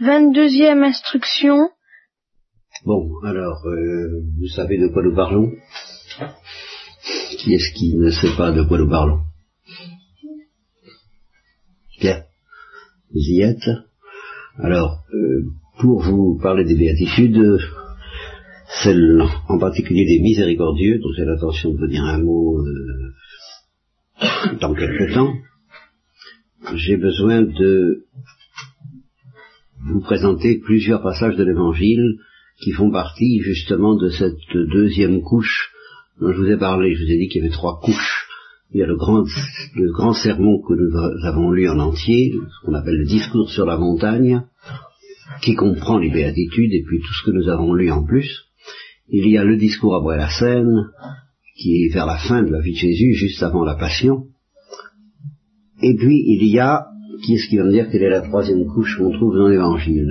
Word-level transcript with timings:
22e 0.00 0.82
instruction. 0.82 1.68
Bon, 2.86 3.10
alors, 3.22 3.66
euh, 3.66 4.22
vous 4.38 4.48
savez 4.48 4.78
de 4.78 4.88
quoi 4.88 5.02
nous 5.02 5.14
parlons? 5.14 5.52
Qui 7.38 7.54
est-ce 7.54 7.74
qui 7.74 7.96
ne 7.96 8.10
sait 8.10 8.34
pas 8.36 8.50
de 8.50 8.62
quoi 8.62 8.78
nous 8.78 8.88
parlons? 8.88 9.20
Bien, 12.00 12.22
vous 13.12 13.20
y 13.20 13.42
êtes? 13.42 13.68
Alors, 14.58 15.04
euh, 15.12 15.44
pour 15.80 16.00
vous 16.02 16.38
parler 16.42 16.64
des 16.64 16.76
béatitudes, 16.76 17.58
celle 18.82 19.22
en 19.48 19.58
particulier 19.58 20.06
des 20.06 20.22
miséricordieux, 20.22 20.98
dont 20.98 21.12
j'ai 21.14 21.26
l'intention 21.26 21.72
de 21.72 21.78
vous 21.78 21.88
dire 21.88 22.04
un 22.04 22.22
mot 22.22 22.58
euh, 22.58 23.12
dans 24.60 24.74
quelques 24.74 25.12
temps, 25.12 25.34
j'ai 26.74 26.96
besoin 26.96 27.42
de 27.42 28.06
vous 29.90 30.00
présenter 30.00 30.58
plusieurs 30.58 31.02
passages 31.02 31.36
de 31.36 31.44
l'Évangile 31.44 32.18
qui 32.62 32.72
font 32.72 32.90
partie 32.90 33.40
justement 33.40 33.96
de 33.96 34.08
cette 34.10 34.36
deuxième 34.54 35.22
couche 35.22 35.70
dont 36.20 36.32
je 36.32 36.38
vous 36.38 36.50
ai 36.50 36.56
parlé. 36.56 36.94
Je 36.94 37.04
vous 37.04 37.10
ai 37.10 37.18
dit 37.18 37.28
qu'il 37.28 37.42
y 37.42 37.44
avait 37.44 37.52
trois 37.52 37.80
couches. 37.80 38.26
Il 38.72 38.78
y 38.78 38.82
a 38.82 38.86
le 38.86 38.96
grand, 38.96 39.24
le 39.74 39.92
grand 39.92 40.12
sermon 40.12 40.60
que 40.60 40.74
nous 40.74 40.96
avons 41.26 41.50
lu 41.50 41.68
en 41.68 41.80
entier, 41.80 42.32
ce 42.32 42.66
qu'on 42.66 42.74
appelle 42.74 42.98
le 42.98 43.06
discours 43.06 43.50
sur 43.50 43.66
la 43.66 43.76
montagne, 43.76 44.42
qui 45.42 45.54
comprend 45.54 45.98
les 45.98 46.10
béatitudes 46.10 46.72
et 46.72 46.84
puis 46.86 47.00
tout 47.00 47.12
ce 47.12 47.30
que 47.30 47.36
nous 47.36 47.48
avons 47.48 47.74
lu 47.74 47.90
en 47.90 48.04
plus. 48.04 48.44
Il 49.08 49.28
y 49.28 49.38
a 49.38 49.44
le 49.44 49.56
discours 49.56 49.96
après 49.96 50.16
la 50.16 50.30
scène, 50.30 50.90
qui 51.56 51.84
est 51.84 51.92
vers 51.92 52.06
la 52.06 52.18
fin 52.18 52.42
de 52.42 52.52
la 52.52 52.60
vie 52.60 52.74
de 52.74 52.78
Jésus, 52.78 53.14
juste 53.14 53.42
avant 53.42 53.64
la 53.64 53.74
passion. 53.74 54.26
Et 55.82 55.96
puis 55.96 56.22
il 56.26 56.46
y 56.46 56.60
a, 56.60 56.86
qui 57.22 57.34
est-ce 57.34 57.48
qui 57.48 57.56
va 57.56 57.64
me 57.64 57.70
dire 57.70 57.88
quelle 57.90 58.02
est 58.02 58.10
la 58.10 58.22
troisième 58.22 58.66
couche 58.66 58.98
qu'on 58.98 59.10
trouve 59.10 59.36
dans 59.36 59.48
l'Évangile 59.48 60.08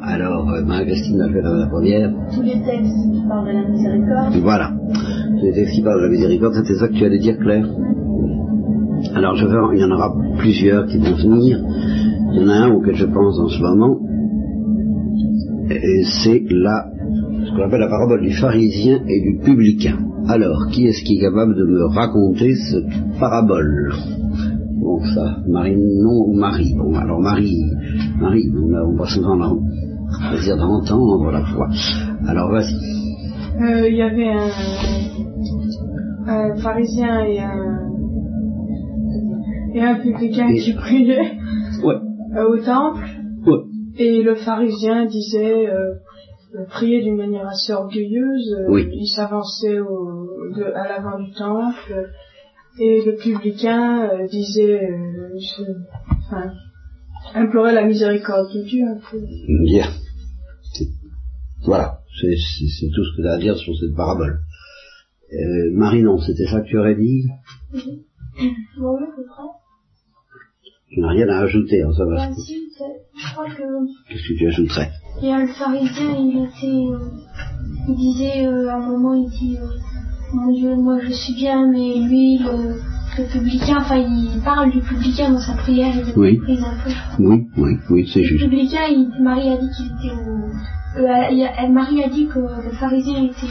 Alors, 0.00 0.50
euh, 0.50 0.64
Marie-Christine 0.64 1.20
a 1.20 1.28
fait 1.28 1.42
la, 1.42 1.66
première. 1.66 2.12
Tous 2.34 2.42
les 2.42 2.60
textes 2.62 2.94
qui 3.12 3.22
parlent 3.28 3.46
de 3.46 3.52
la 3.52 3.68
miséricorde. 3.68 4.34
Voilà. 4.42 4.72
Tous 5.38 5.44
les 5.44 5.52
textes 5.52 5.74
qui 5.74 5.82
parlent 5.82 6.00
de 6.00 6.06
la 6.06 6.10
miséricorde, 6.10 6.54
c'était 6.54 6.78
ça 6.78 6.88
que 6.88 6.94
tu 6.94 7.04
allais 7.04 7.18
dire, 7.18 7.38
Claire 7.38 7.66
Alors, 9.14 9.34
je 9.36 9.46
vais, 9.46 9.56
il 9.74 9.80
y 9.80 9.84
en 9.84 9.90
aura 9.90 10.14
plusieurs 10.38 10.86
qui 10.86 10.98
vont 10.98 11.16
venir. 11.16 11.58
Il 12.32 12.40
y 12.40 12.44
en 12.44 12.48
a 12.48 12.54
un 12.54 12.70
auquel 12.70 12.94
je 12.94 13.06
pense 13.06 13.38
en 13.38 13.48
ce 13.48 13.60
moment. 13.60 14.00
Et 15.70 16.02
c'est 16.22 16.44
la, 16.48 16.86
ce 17.44 17.56
qu'on 17.56 17.62
appelle 17.62 17.80
la 17.80 17.88
parabole 17.88 18.22
du 18.22 18.32
pharisien 18.32 19.00
et 19.08 19.20
du 19.20 19.38
publicain. 19.44 19.98
Alors, 20.28 20.68
qui 20.72 20.86
est-ce 20.86 21.04
qui 21.04 21.18
est 21.18 21.20
capable 21.20 21.56
de 21.56 21.64
me 21.64 21.86
raconter 21.94 22.54
cette 22.54 23.18
parabole? 23.18 23.92
Bon, 24.86 25.00
ça, 25.02 25.38
Marie, 25.48 25.74
non, 25.76 26.32
Marie. 26.32 26.72
Bon, 26.78 26.94
alors 26.94 27.18
Marie, 27.18 27.60
Marie, 28.20 28.48
on 28.54 28.94
va 28.94 29.04
souvent 29.06 29.34
le 29.34 30.28
plaisir 30.30 30.56
d'entendre 30.56 31.32
la 31.32 31.44
foi. 31.44 31.68
Alors, 32.28 32.52
vas-y. 32.52 32.72
Euh, 33.60 33.88
Il 33.88 33.96
y 33.96 34.02
avait 34.02 34.28
un, 34.28 34.48
un, 36.28 36.56
pharisien 36.58 37.24
et 37.24 37.40
un, 37.40 37.80
et 39.74 39.82
un 39.82 39.96
publicain 39.96 40.54
qui 40.54 40.72
priaient 40.74 41.32
ouais. 41.82 41.96
euh, 42.36 42.48
au 42.48 42.58
temple. 42.58 43.04
Ouais. 43.44 43.64
Et 43.98 44.22
le 44.22 44.36
pharisien 44.36 45.06
disait... 45.06 45.68
Euh, 45.68 45.94
priait 46.70 47.02
d'une 47.02 47.16
manière 47.16 47.46
assez 47.46 47.72
orgueilleuse. 47.72 48.56
Oui. 48.68 48.88
Il 48.92 49.08
s'avançait 49.08 49.78
à 50.74 50.88
l'avant 50.88 51.18
du 51.18 51.32
temple 51.32 52.08
et 52.78 53.04
le 53.04 53.16
publicain 53.16 54.08
euh, 54.08 54.26
disait, 54.28 54.84
euh, 54.84 55.38
je, 55.38 55.62
enfin, 56.26 56.52
implorait 57.34 57.74
la 57.74 57.84
miséricorde 57.84 58.52
de 58.52 58.62
Dieu 58.62 58.84
un 58.86 58.98
peu. 59.10 59.18
Bien. 59.64 59.86
Voilà, 61.64 62.00
c'est 62.20 62.28
tout 62.94 63.04
ce 63.04 63.16
que 63.16 63.22
tu 63.22 63.28
as 63.28 63.32
à 63.32 63.38
dire 63.38 63.56
sur 63.56 63.74
cette 63.76 63.94
parabole. 63.96 64.40
Euh, 65.32 65.70
Marie, 65.72 66.02
non, 66.02 66.18
c'était 66.18 66.46
ça 66.46 66.60
que 66.60 66.66
tu 66.66 66.78
aurais 66.78 66.94
dit? 66.94 67.24
Oui. 67.74 68.04
Bon, 68.78 68.96
oui, 69.00 69.06
je 69.16 69.22
crois. 69.26 69.52
Tu 70.88 71.00
n'as 71.00 71.08
rien 71.08 71.28
à 71.28 71.40
ajouter, 71.40 71.82
hein, 71.82 71.92
ça 71.96 72.04
va. 72.04 72.28
Bah, 72.28 72.34
si, 72.34 72.68
je 72.78 73.32
crois 73.32 73.48
que... 73.48 73.62
Qu'est-ce 74.08 74.28
que 74.28 74.38
tu 74.38 74.46
ajouterais? 74.46 74.90
Et 75.22 75.26
le 75.26 75.48
pharisien, 75.48 76.14
il 76.16 76.44
était... 76.44 76.66
Euh, 76.66 77.10
il 77.88 77.96
disait, 77.96 78.46
euh, 78.46 78.68
à 78.68 78.74
un 78.76 78.86
moment, 78.86 79.14
il 79.14 79.28
dit... 79.30 79.56
Mon 80.32 80.52
Dieu, 80.52 80.74
moi 80.76 80.98
je 81.00 81.12
suis 81.12 81.34
bien, 81.34 81.66
mais 81.70 82.00
lui, 82.00 82.38
le, 82.38 82.80
le 83.18 83.24
publicain, 83.30 83.76
enfin, 83.78 83.96
il 83.96 84.40
parle 84.44 84.70
du 84.70 84.80
publicain 84.80 85.30
dans 85.30 85.40
sa 85.40 85.54
prière, 85.54 85.94
il 85.94 86.12
oui. 86.18 86.36
prise 86.38 86.62
un 86.62 86.74
peu. 86.84 86.90
Oui, 87.18 87.46
oui, 87.56 87.78
oui, 87.90 88.10
c'est 88.12 88.22
juste. 88.24 88.42
Le 88.42 88.50
publicain, 88.50 88.86
il, 88.90 89.10
Marie 89.22 89.50
a 89.50 89.56
dit 89.56 89.68
qu'il 89.76 89.86
était... 89.86 90.16
Euh, 90.98 91.00
euh, 91.00 91.68
Marie 91.68 92.02
a 92.02 92.08
dit 92.08 92.26
que 92.26 92.38
le 92.38 92.70
pharisien 92.72 93.24
était 93.24 93.46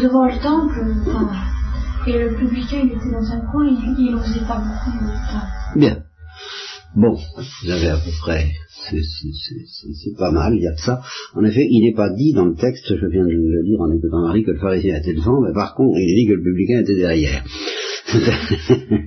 devant 0.00 0.26
le 0.26 0.38
temple, 0.40 0.84
enfin, 1.08 1.30
et 2.06 2.12
le 2.18 2.34
publicain, 2.36 2.76
il 2.84 2.92
était 2.92 3.10
dans 3.10 3.32
un 3.32 3.40
coin, 3.50 3.66
il, 3.66 3.94
il 3.98 4.14
osait 4.14 4.46
pas 4.46 4.58
beaucoup. 4.58 4.96
Bien. 5.76 5.96
Bon, 6.96 7.14
vous 7.14 7.70
avez 7.70 7.88
à 7.88 7.96
peu 7.96 8.10
près, 8.20 8.46
c'est 8.90 10.16
pas 10.16 10.30
mal, 10.30 10.54
il 10.56 10.62
y 10.62 10.66
a 10.66 10.72
de 10.72 10.80
ça. 10.80 11.02
En 11.34 11.44
effet, 11.44 11.66
il 11.68 11.84
n'est 11.84 11.94
pas 11.94 12.10
dit 12.10 12.32
dans 12.32 12.46
le 12.46 12.54
texte, 12.54 12.86
je 12.88 13.06
viens 13.06 13.24
de 13.24 13.30
le 13.30 13.62
lire 13.62 13.80
en 13.80 13.92
écoutant 13.92 14.22
Marie, 14.22 14.42
que 14.42 14.52
le 14.52 14.58
pharisien 14.58 14.96
était 14.96 15.14
devant, 15.14 15.40
mais 15.42 15.52
par 15.52 15.74
contre, 15.74 15.98
il 15.98 16.10
est 16.10 16.14
dit 16.14 16.26
que 16.26 16.32
le 16.32 16.42
publicain 16.42 16.80
était 16.80 16.96
derrière. 16.96 17.44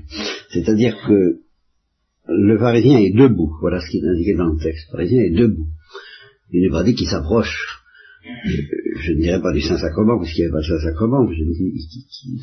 C'est-à-dire 0.51 0.95
que 1.07 1.39
le 2.27 2.57
pharisien 2.59 2.99
est 2.99 3.15
debout, 3.15 3.51
voilà 3.61 3.81
ce 3.81 3.89
qui 3.89 3.97
est 3.97 4.07
indiqué 4.07 4.35
dans 4.35 4.53
le 4.53 4.59
texte. 4.59 4.87
Le 4.91 4.97
pharisien 4.97 5.23
est 5.23 5.31
debout. 5.35 5.67
Il 6.51 6.61
n'est 6.61 6.69
pas 6.69 6.83
dit 6.83 6.93
qu'il 6.93 7.07
s'approche 7.07 7.80
je 8.23 9.13
ne 9.13 9.21
dirais 9.21 9.41
pas 9.41 9.53
du 9.53 9.61
Saint-Sacrement, 9.61 10.17
parce 10.17 10.31
qu'il 10.31 10.43
n'y 10.43 10.51
avait 10.51 10.53
pas 10.53 10.61
de 10.61 10.79
Saint-Sacrement, 10.79 11.29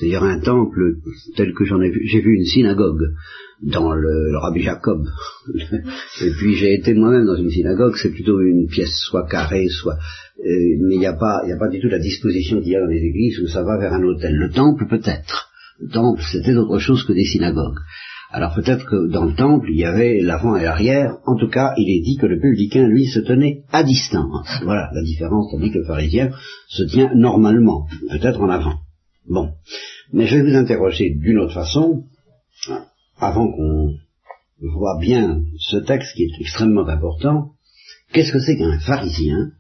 d'ailleurs 0.01 0.25
un 0.25 0.41
temple 0.41 0.97
tel 1.37 1.53
que 1.55 1.65
j'en 1.65 1.81
ai 1.81 1.91
vu, 1.91 2.01
j'ai 2.07 2.21
vu 2.21 2.35
une 2.35 2.45
synagogue 2.45 3.15
dans 3.63 3.93
le, 3.93 4.31
le 4.31 4.39
Rabbi 4.39 4.63
Jacob, 4.63 5.07
et 5.55 6.31
puis 6.39 6.55
j'ai 6.55 6.75
été 6.75 6.95
moi-même 6.95 7.27
dans 7.27 7.37
une 7.37 7.51
synagogue, 7.51 7.95
c'est 8.01 8.13
plutôt 8.13 8.41
une 8.41 8.67
pièce 8.69 8.95
soit 9.09 9.27
carrée, 9.29 9.69
soit... 9.69 9.99
Euh, 10.41 10.77
mais 10.87 10.95
il 10.95 11.01
n'y 11.01 11.07
a 11.07 11.15
pas 11.15 11.69
du 11.69 11.81
tout 11.81 11.89
la 11.89 11.99
disposition 11.99 12.61
qu'il 12.61 12.73
y 12.73 12.77
a 12.77 12.81
dans 12.81 12.87
les 12.87 13.03
églises 13.03 13.41
où 13.41 13.49
ça 13.49 13.65
va 13.65 13.77
vers 13.77 13.93
un 13.93 14.03
hôtel. 14.05 14.37
Le 14.37 14.51
temple 14.51 14.87
peut-être, 14.89 15.51
le 15.81 15.89
temple 15.89 16.23
c'était 16.33 16.55
autre 16.55 16.79
chose 16.79 17.05
que 17.05 17.13
des 17.13 17.25
synagogues. 17.25 17.79
Alors 18.31 18.55
peut-être 18.55 18.85
que 18.85 19.11
dans 19.11 19.25
le 19.25 19.35
temple, 19.35 19.69
il 19.71 19.79
y 19.79 19.85
avait 19.85 20.21
l'avant 20.21 20.57
et 20.57 20.63
l'arrière. 20.63 21.17
En 21.27 21.37
tout 21.37 21.49
cas, 21.49 21.73
il 21.79 21.89
est 21.89 22.03
dit 22.03 22.17
que 22.17 22.27
le 22.27 22.39
publicain, 22.39 22.87
lui, 22.87 23.07
se 23.07 23.21
tenait 23.21 23.63
à 23.73 23.83
distance. 23.83 24.49
Voilà 24.65 24.91
la 24.93 25.03
différence, 25.03 25.51
tandis 25.51 25.71
que 25.71 25.79
le 25.79 25.85
pharisien 25.85 26.31
se 26.69 26.83
tient 26.83 27.11
normalement, 27.15 27.87
peut-être 28.11 28.41
en 28.41 28.51
avant. 28.51 28.75
Bon. 29.27 29.51
Mais 30.13 30.27
je 30.27 30.37
vais 30.37 30.51
vous 30.51 30.57
interroger 30.57 31.15
d'une 31.15 31.39
autre 31.39 31.55
façon, 31.55 32.05
avant 33.19 33.51
qu'on 33.51 33.95
voit 34.61 34.99
bien 35.01 35.43
ce 35.59 35.79
texte 35.79 36.15
qui 36.15 36.25
est 36.25 36.41
extrêmement 36.41 36.87
important. 36.87 37.53
Qu'est-ce 38.13 38.33
que 38.33 38.41
c'est 38.41 38.57
qu'un 38.57 38.79
pharisien 38.81 39.53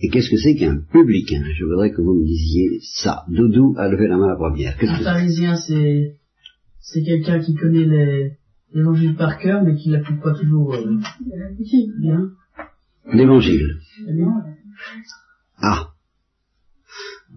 et 0.00 0.08
qu'est-ce 0.08 0.30
que 0.30 0.36
c'est 0.36 0.56
qu'un 0.56 0.78
publicain? 0.92 1.42
Je 1.56 1.64
voudrais 1.64 1.90
que 1.90 2.00
vous 2.00 2.14
me 2.14 2.26
disiez 2.26 2.80
ça. 2.80 3.24
Doudou 3.28 3.74
a 3.78 3.88
levé 3.88 4.08
la 4.08 4.16
main 4.16 4.26
à 4.26 4.30
la 4.30 4.36
première. 4.36 4.76
Un 4.80 5.04
pharisien, 5.04 5.56
c'est 5.56 6.16
c'est 6.82 7.02
quelqu'un 7.02 7.40
qui 7.40 7.54
connaît 7.54 7.84
les 7.84 8.32
l'évangile 8.74 9.14
par 9.16 9.38
cœur, 9.38 9.62
mais 9.62 9.74
qui 9.76 9.90
l'applique 9.90 10.20
pas 10.22 10.32
toujours 10.34 10.74
euh, 10.74 10.98
bien. 11.98 12.30
L'évangile. 13.12 13.78
Ah. 15.58 15.88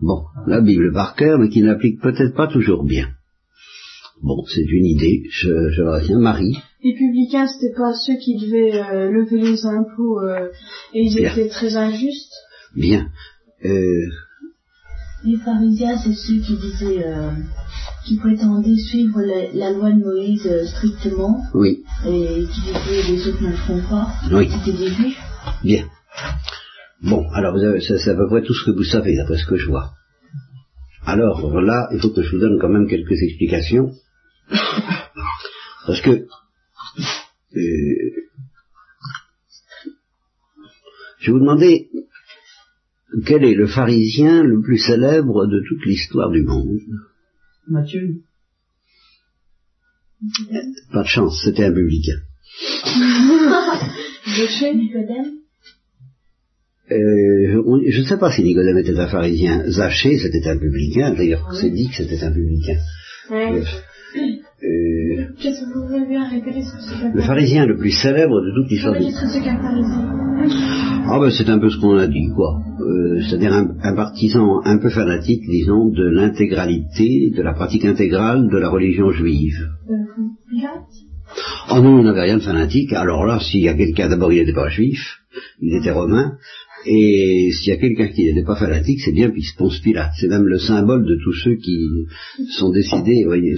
Bon, 0.02 0.24
la 0.48 0.62
Bible 0.62 0.94
par 0.94 1.16
cœur, 1.16 1.40
mais 1.40 1.50
qui 1.50 1.62
n'applique 1.62 2.02
peut-être 2.02 2.36
pas 2.36 2.48
toujours 2.48 2.84
bien. 2.84 3.10
Bon, 4.24 4.44
c'est 4.48 4.64
une 4.64 4.86
idée, 4.86 5.24
je, 5.30 5.70
je 5.72 5.82
retiens. 5.82 6.20
Marie. 6.20 6.58
Les 6.84 6.94
publicains, 6.94 7.48
c'était 7.48 7.74
pas 7.76 7.94
ceux 7.94 8.16
qui 8.18 8.38
devaient 8.38 8.80
euh, 8.82 9.12
lever 9.12 9.42
les 9.42 9.66
impôts 9.66 10.20
euh, 10.22 10.50
et 10.94 11.02
ils 11.04 11.16
Bien. 11.16 11.32
étaient 11.34 11.50
très 11.50 11.76
injustes. 11.76 12.34
Bien. 12.76 13.10
Euh, 13.66 14.06
Les 15.26 15.38
pharisiens, 15.38 15.98
c'est 15.98 16.14
ceux 16.14 16.40
qui 16.40 16.56
disaient, 16.58 17.06
euh, 17.06 17.32
qui 18.06 18.18
prétendaient 18.18 18.78
suivre 18.78 19.22
la, 19.22 19.52
la 19.54 19.72
loi 19.72 19.92
de 19.92 20.04
Moïse 20.04 20.46
euh, 20.48 20.66
strictement 20.66 21.42
oui, 21.54 21.84
et 22.06 22.46
qui 22.46 22.62
disaient 22.62 23.12
les 23.12 23.28
autres 23.28 23.44
ne 23.44 23.50
le 23.50 23.56
font 23.56 23.82
pas. 23.90 24.08
Oui. 24.32 24.50
C'était 24.52 24.78
des 24.78 24.88
juifs. 24.88 25.20
bien. 25.64 25.88
Bon, 27.02 27.28
alors 27.34 27.58
c'est 27.82 28.10
à 28.10 28.16
peu 28.16 28.28
près 28.28 28.42
tout 28.42 28.54
ce 28.54 28.66
que 28.66 28.72
vous 28.72 28.84
savez, 28.84 29.16
d'après 29.16 29.38
ce 29.38 29.46
que 29.46 29.58
je 29.58 29.68
vois. 29.68 29.92
Alors 31.06 31.62
là, 31.62 31.88
il 31.92 32.00
faut 32.00 32.10
que 32.10 32.24
je 32.24 32.32
vous 32.32 32.40
donne 32.40 32.58
quand 32.60 32.70
même 32.70 32.88
quelques 32.88 33.22
explications. 33.22 33.92
Parce 35.86 36.02
que 36.02 36.10
euh, 36.12 36.28
je 41.20 41.28
vais 41.28 41.32
vous 41.32 41.40
demander 41.40 41.90
quel 43.26 43.44
est 43.44 43.54
le 43.54 43.68
pharisien 43.68 44.44
le 44.44 44.62
plus 44.62 44.78
célèbre 44.80 45.46
de 45.46 45.62
toute 45.68 45.86
l'histoire 45.86 46.32
du 46.32 46.44
monde. 46.44 46.80
Matthieu. 47.70 48.22
Pas 50.92 51.04
de 51.04 51.08
chance, 51.08 51.42
c'était 51.44 51.66
un 51.66 51.74
publicain. 51.74 52.20
Nicodème 54.76 55.34
euh, 56.92 57.64
on- 57.66 57.82
je 57.88 58.00
ne 58.02 58.06
sais 58.06 58.18
pas 58.18 58.32
si 58.32 58.44
Nicodème 58.44 58.78
était 58.78 58.98
un 59.00 59.08
pharisien. 59.08 59.64
Zachée, 59.70 60.18
c'était 60.20 60.48
un 60.48 60.58
publicain. 60.58 61.14
D'ailleurs, 61.16 61.52
c'est 61.60 61.72
dit 61.72 61.90
que 61.90 61.96
c'était 61.96 62.24
un 62.24 62.32
publicain. 62.32 62.78
Ouais. 63.32 63.64
Euh, 64.64 65.26
Qu'est-ce 65.42 65.62
que 65.62 65.66
vous 65.74 65.88
pouvez 65.88 66.06
bien 66.08 66.28
répéter 66.30 66.62
ce 66.62 66.72
que 66.72 66.82
c'est 66.82 67.12
le 67.14 67.22
pharisien 67.24 67.66
le 67.66 67.78
plus 67.78 67.92
célèbre 67.92 68.40
de 68.42 68.52
toute 68.56 68.70
l'histoire 68.72 68.94
du... 68.94 69.04
Ah 71.08 71.20
ben 71.20 71.30
c'est 71.30 71.50
un 71.50 71.60
peu 71.60 71.70
ce 71.70 71.78
qu'on 71.78 71.98
a 71.98 72.08
dit, 72.08 72.30
quoi. 72.36 72.62
Euh, 72.80 73.22
C'est-à-dire 73.22 73.54
un, 73.54 73.68
un 73.84 73.96
partisan 73.96 74.62
un 74.64 74.78
peu 74.80 74.90
fanatique, 74.90 75.42
disons, 75.48 75.90
de 75.90 76.04
l'intégralité, 76.04 77.32
de 77.36 77.42
la 77.42 77.54
pratique 77.54 77.86
intégrale 77.86 78.50
de 78.50 78.58
la 78.58 78.70
religion 78.70 79.12
juive. 79.12 79.70
Oh 81.72 81.80
non, 81.82 82.00
on 82.00 82.04
n'avait 82.04 82.24
rien 82.24 82.38
de 82.38 82.44
fanatique. 82.44 82.92
Alors 82.94 83.26
là, 83.26 83.40
s'il 83.40 83.62
y 83.62 83.70
a 83.70 83.74
quelqu'un, 83.76 84.10
d'abord 84.10 84.32
il 84.34 84.40
n'était 84.40 84.54
pas 84.54 84.70
juif, 84.70 85.20
il 85.62 85.76
était 85.76 85.92
romain, 85.92 86.38
et 86.86 87.50
s'il 87.52 87.70
y 87.70 87.76
a 87.76 87.78
quelqu'un 87.78 88.08
qui 88.08 88.26
n'était 88.26 88.44
pas 88.44 88.56
fanatique, 88.56 89.00
c'est 89.04 89.12
bien 89.14 89.32
Ponce 89.58 89.80
Pilate. 89.80 90.12
C'est 90.20 90.28
même 90.28 90.46
le 90.46 90.60
symbole 90.60 91.06
de 91.06 91.18
tous 91.24 91.34
ceux 91.34 91.56
qui 91.56 91.78
sont 92.58 92.72
décidés, 92.72 93.24
vous 93.24 93.30
voyez. 93.30 93.56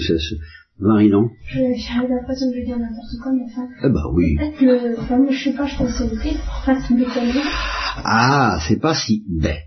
Marie, 0.80 1.10
non 1.10 1.30
Je 1.48 1.60
J'arrive 1.76 2.10
l'impression 2.10 2.48
que 2.50 2.56
je 2.56 2.60
vais 2.60 2.66
dire 2.66 2.78
n'importe 2.78 3.18
quoi, 3.22 3.32
mais 3.32 3.44
enfin. 3.46 3.68
Eh 3.84 3.90
ben 3.90 4.04
oui. 4.14 4.38
Peut-être 4.38 4.58
que. 4.60 5.02
Enfin, 5.02 5.18
moi, 5.18 5.32
je 5.32 5.44
sais 5.44 5.54
pas, 5.56 5.66
je 5.66 5.76
pense 5.76 5.92
que 5.98 5.98
c'est 5.98 6.32
le. 6.32 6.38
Enfin, 6.60 6.78
une 6.90 7.06
connerie. 7.06 7.40
Ah, 8.04 8.60
c'est 8.68 8.80
pas 8.80 8.94
si 8.94 9.24
bête. 9.28 9.64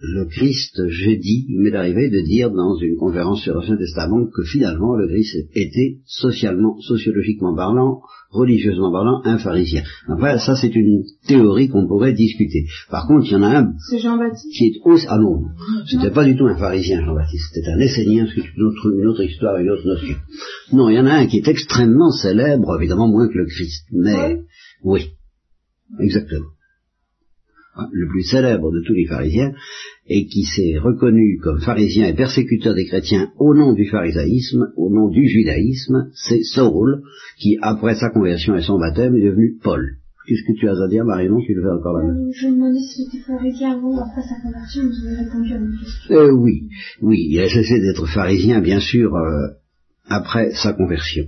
Le 0.00 0.26
Christ, 0.26 0.80
jeudi, 0.88 1.46
il 1.48 1.58
m'est 1.58 1.74
arrivé 1.74 2.08
de 2.08 2.20
dire 2.20 2.52
dans 2.52 2.76
une 2.76 2.96
conférence 2.96 3.42
sur 3.42 3.54
l'Ancien 3.54 3.76
Testament 3.76 4.26
que 4.32 4.44
finalement 4.44 4.94
le 4.94 5.08
Christ 5.08 5.48
était 5.54 5.98
socialement, 6.06 6.78
sociologiquement 6.80 7.52
parlant, 7.56 8.00
religieusement 8.30 8.92
parlant, 8.92 9.20
un 9.24 9.38
pharisien. 9.38 9.82
Après, 10.06 10.38
ça 10.38 10.54
c'est 10.54 10.72
une 10.72 11.02
théorie 11.26 11.68
qu'on 11.68 11.88
pourrait 11.88 12.12
discuter. 12.12 12.66
Par 12.90 13.08
contre, 13.08 13.26
il 13.26 13.32
y 13.32 13.36
en 13.36 13.42
a 13.42 13.58
un 13.58 13.72
C'est 13.90 13.98
Jean-Baptiste. 13.98 14.52
qui 14.56 14.66
est 14.66 14.80
aussi... 14.84 15.06
Ah 15.08 15.18
non, 15.18 15.40
non. 15.40 15.48
c'était 15.84 16.12
pas 16.12 16.24
du 16.24 16.36
tout 16.36 16.46
un 16.46 16.56
pharisien, 16.56 17.04
Jean-Baptiste, 17.04 17.50
c'était 17.52 17.70
un 17.70 17.80
Essénien, 17.80 18.28
c'est 18.32 18.42
une 18.56 18.62
autre, 18.62 18.92
une 18.96 19.06
autre 19.08 19.24
histoire, 19.24 19.56
une 19.58 19.70
autre 19.70 19.84
notion. 19.84 20.14
Non, 20.72 20.88
il 20.90 20.94
y 20.94 21.00
en 21.00 21.06
a 21.06 21.14
un 21.14 21.26
qui 21.26 21.38
est 21.38 21.48
extrêmement 21.48 22.12
célèbre, 22.12 22.76
évidemment 22.78 23.08
moins 23.08 23.26
que 23.26 23.38
le 23.38 23.46
Christ, 23.46 23.86
mais... 23.90 24.42
Oui, 24.84 25.10
exactement. 25.98 26.46
Hein, 27.78 27.86
Le 27.92 28.08
plus 28.08 28.24
célèbre 28.24 28.72
de 28.72 28.82
tous 28.84 28.92
les 28.92 29.06
pharisiens, 29.06 29.52
et 30.08 30.26
qui 30.26 30.42
s'est 30.42 30.78
reconnu 30.78 31.38
comme 31.40 31.60
pharisien 31.60 32.08
et 32.08 32.14
persécuteur 32.14 32.74
des 32.74 32.86
chrétiens 32.86 33.30
au 33.38 33.54
nom 33.54 33.72
du 33.72 33.86
pharisaïsme, 33.86 34.72
au 34.76 34.90
nom 34.90 35.08
du 35.08 35.28
judaïsme, 35.28 36.10
c'est 36.12 36.42
Saul, 36.42 37.02
qui 37.38 37.56
après 37.62 37.94
sa 37.94 38.10
conversion 38.10 38.56
et 38.56 38.62
son 38.62 38.80
baptême 38.80 39.14
est 39.14 39.24
devenu 39.24 39.58
Paul. 39.62 39.96
Qu'est-ce 40.26 40.42
que 40.42 40.58
tu 40.58 40.68
as 40.68 40.72
à 40.72 40.88
dire, 40.88 41.04
Marie-Non, 41.04 41.40
tu 41.40 41.54
le 41.54 41.62
fais 41.62 41.70
encore 41.70 41.98
la 41.98 42.04
même 42.08 42.16
Euh, 42.26 42.32
Je 42.34 42.48
me 42.48 42.54
demandais 42.56 42.80
s'il 42.80 43.06
était 43.06 43.24
pharisien 43.24 43.76
avant 43.78 43.96
ou 43.96 44.00
après 44.00 44.22
sa 44.22 44.40
conversion, 44.42 44.82
vous 44.82 45.06
avez 45.06 45.16
répondu 45.24 45.52
à 45.54 45.58
ma 45.60 45.70
question. 45.78 46.14
Euh, 46.16 46.30
oui, 46.32 46.68
oui, 47.00 47.28
il 47.30 47.40
a 47.40 47.48
cessé 47.48 47.78
d'être 47.80 48.06
pharisien, 48.06 48.60
bien 48.60 48.80
sûr, 48.80 49.14
euh, 49.14 49.48
après 50.08 50.50
sa 50.50 50.72
conversion. 50.72 51.26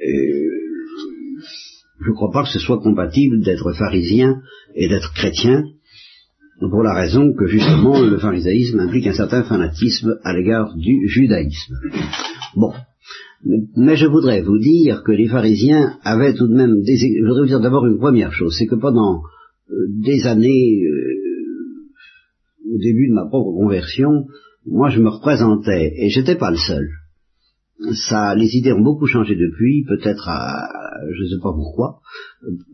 Euh, 0.00 0.55
je 2.00 2.10
ne 2.10 2.14
crois 2.14 2.30
pas 2.30 2.42
que 2.42 2.50
ce 2.50 2.58
soit 2.58 2.80
compatible 2.80 3.42
d'être 3.42 3.72
pharisien 3.72 4.40
et 4.74 4.88
d'être 4.88 5.12
chrétien, 5.14 5.64
pour 6.60 6.82
la 6.82 6.94
raison 6.94 7.34
que 7.34 7.46
justement 7.46 8.00
le 8.00 8.18
pharisaïsme 8.18 8.80
implique 8.80 9.06
un 9.06 9.14
certain 9.14 9.42
fanatisme 9.42 10.18
à 10.24 10.34
l'égard 10.34 10.74
du 10.76 11.06
judaïsme. 11.06 11.74
Bon. 12.54 12.72
Mais 13.76 13.96
je 13.96 14.06
voudrais 14.06 14.40
vous 14.40 14.58
dire 14.58 15.02
que 15.04 15.12
les 15.12 15.28
pharisiens 15.28 15.98
avaient 16.02 16.34
tout 16.34 16.48
de 16.48 16.54
même 16.54 16.82
des... 16.82 16.96
Je 16.96 17.24
voudrais 17.24 17.42
vous 17.42 17.48
dire 17.48 17.60
d'abord 17.60 17.86
une 17.86 17.98
première 17.98 18.32
chose, 18.32 18.56
c'est 18.58 18.66
que 18.66 18.74
pendant 18.74 19.20
euh, 19.70 19.74
des 20.02 20.26
années, 20.26 20.80
euh, 20.82 22.74
au 22.74 22.78
début 22.78 23.08
de 23.08 23.14
ma 23.14 23.26
propre 23.28 23.52
conversion, 23.52 24.26
moi 24.64 24.88
je 24.88 25.00
me 25.00 25.10
représentais, 25.10 25.92
et 25.96 26.08
j'étais 26.08 26.36
pas 26.36 26.50
le 26.50 26.56
seul. 26.56 26.88
Ça, 28.08 28.34
les 28.34 28.56
idées 28.56 28.72
ont 28.72 28.80
beaucoup 28.82 29.06
changé 29.06 29.34
depuis, 29.36 29.84
peut-être 29.86 30.28
à, 30.28 30.68
je 31.14 31.22
ne 31.22 31.28
sais 31.28 31.42
pas 31.42 31.52
pourquoi, 31.52 32.00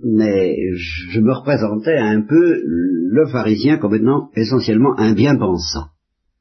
mais 0.05 0.55
je, 0.75 1.19
me 1.21 1.33
représentais 1.33 1.97
un 1.99 2.21
peu 2.23 2.63
le 2.65 3.27
pharisien 3.27 3.79
comme 3.79 3.95
étant 3.97 4.31
essentiellement 4.37 4.97
un 4.99 5.13
bien-pensant. 5.13 5.87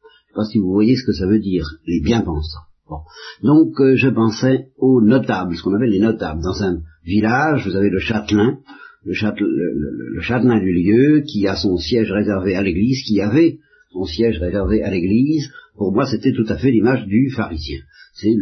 Je 0.04 0.08
ne 0.08 0.28
sais 0.28 0.36
pas 0.36 0.46
si 0.46 0.60
vous 0.60 0.72
voyez 0.72 0.96
ce 0.96 1.06
que 1.06 1.14
ça 1.14 1.26
veut 1.28 1.40
dire, 1.40 1.66
les 1.88 2.02
bien-pensants. 2.02 2.66
Bon. 2.88 3.00
Donc 3.42 3.80
euh, 3.82 3.96
je 3.96 4.10
pensais 4.10 4.68
aux 4.78 5.02
notables, 5.02 5.56
ce 5.56 5.64
qu'on 5.64 5.74
appelle 5.74 5.90
les 5.90 6.00
notables. 6.00 6.42
Dans 6.44 6.62
un 6.64 6.82
village, 7.04 7.66
vous 7.68 7.76
avez 7.76 7.90
le 7.90 8.00
châtelain, 8.00 8.60
le, 9.06 9.14
châte- 9.14 9.40
le- 9.40 9.48
le- 9.48 10.14
le 10.16 10.22
châtelain 10.22 10.60
du 10.60 10.72
lieu, 10.72 11.22
qui 11.22 11.48
a 11.48 11.56
son 11.56 11.78
siège 11.78 12.12
réservé 12.12 12.56
à 12.56 12.62
l'église, 12.62 13.02
qui 13.08 13.22
avait 13.22 13.58
son 13.92 14.06
siège 14.06 14.38
réservé 14.40 14.84
à 14.84 14.92
l'église. 14.92 15.50
Pour 15.78 15.92
moi, 15.94 16.06
c'était 16.06 16.34
tout 16.34 16.46
à 16.48 16.58
fait 16.58 16.70
l'image 16.70 17.06
du 17.08 17.32
pharisien. 17.32 17.80
C'est 18.22 18.36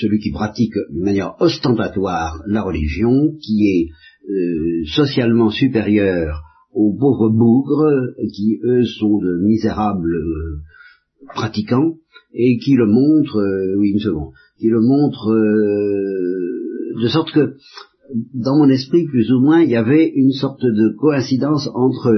celui 0.00 0.18
qui 0.18 0.32
pratique 0.32 0.74
d'une 0.90 1.04
manière 1.04 1.36
ostentatoire 1.40 2.42
la 2.46 2.62
religion, 2.62 3.34
qui 3.40 3.66
est 3.68 3.88
euh, 4.28 4.84
socialement 4.86 5.50
supérieur 5.50 6.42
aux 6.74 6.96
pauvres 6.98 7.30
bougres, 7.30 8.14
qui 8.34 8.58
eux 8.64 8.84
sont 8.84 9.18
de 9.18 9.38
misérables 9.44 10.14
euh, 10.14 10.60
pratiquants, 11.34 11.96
et 12.34 12.58
qui 12.58 12.74
le 12.74 12.86
montrent, 12.86 13.40
euh, 13.40 13.76
oui 13.78 13.90
une 13.90 14.00
seconde, 14.00 14.32
qui 14.58 14.68
le 14.68 14.80
montrent 14.80 15.32
euh, 15.32 17.02
de 17.02 17.08
sorte 17.08 17.32
que 17.32 17.54
dans 18.34 18.56
mon 18.56 18.68
esprit, 18.68 19.06
plus 19.06 19.30
ou 19.32 19.40
moins, 19.40 19.62
il 19.62 19.70
y 19.70 19.76
avait 19.76 20.08
une 20.08 20.32
sorte 20.32 20.62
de 20.62 20.96
coïncidence 20.96 21.68
entre 21.74 22.12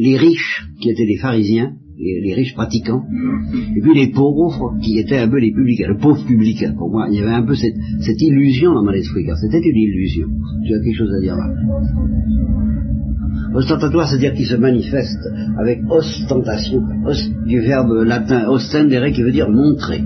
les 0.00 0.16
riches, 0.16 0.66
qui 0.80 0.90
étaient 0.90 1.06
les 1.06 1.18
pharisiens, 1.18 1.76
les, 1.98 2.34
riches 2.34 2.54
pratiquants, 2.54 3.02
et 3.76 3.80
puis 3.80 3.94
les 3.94 4.08
pauvres, 4.08 4.76
qui 4.82 4.98
étaient 4.98 5.18
un 5.18 5.28
peu 5.28 5.38
les 5.38 5.52
publicains, 5.52 5.88
le 5.88 5.96
pauvre 5.98 6.24
publicain. 6.24 6.74
Pour 6.76 6.90
moi, 6.90 7.06
il 7.10 7.18
y 7.18 7.20
avait 7.20 7.32
un 7.32 7.42
peu 7.42 7.54
cette, 7.54 7.74
illusion 8.20 8.74
dans 8.74 8.84
mon 8.84 8.92
esprit, 8.92 9.24
c'était 9.40 9.68
une 9.68 9.76
illusion. 9.76 10.28
Tu 10.66 10.74
as 10.74 10.80
quelque 10.82 10.96
chose 10.96 11.12
à 11.16 11.20
dire 11.20 11.36
là? 11.36 11.48
Ostentatoire, 13.54 14.08
c'est-à-dire 14.08 14.34
qui 14.34 14.44
se 14.44 14.56
manifeste 14.56 15.26
avec 15.58 15.80
ostentation, 15.90 16.82
os- 17.06 17.30
du 17.46 17.60
verbe 17.60 18.04
latin 18.04 18.48
ostendere 18.48 19.10
qui 19.10 19.22
veut 19.22 19.32
dire 19.32 19.48
montrer. 19.50 20.02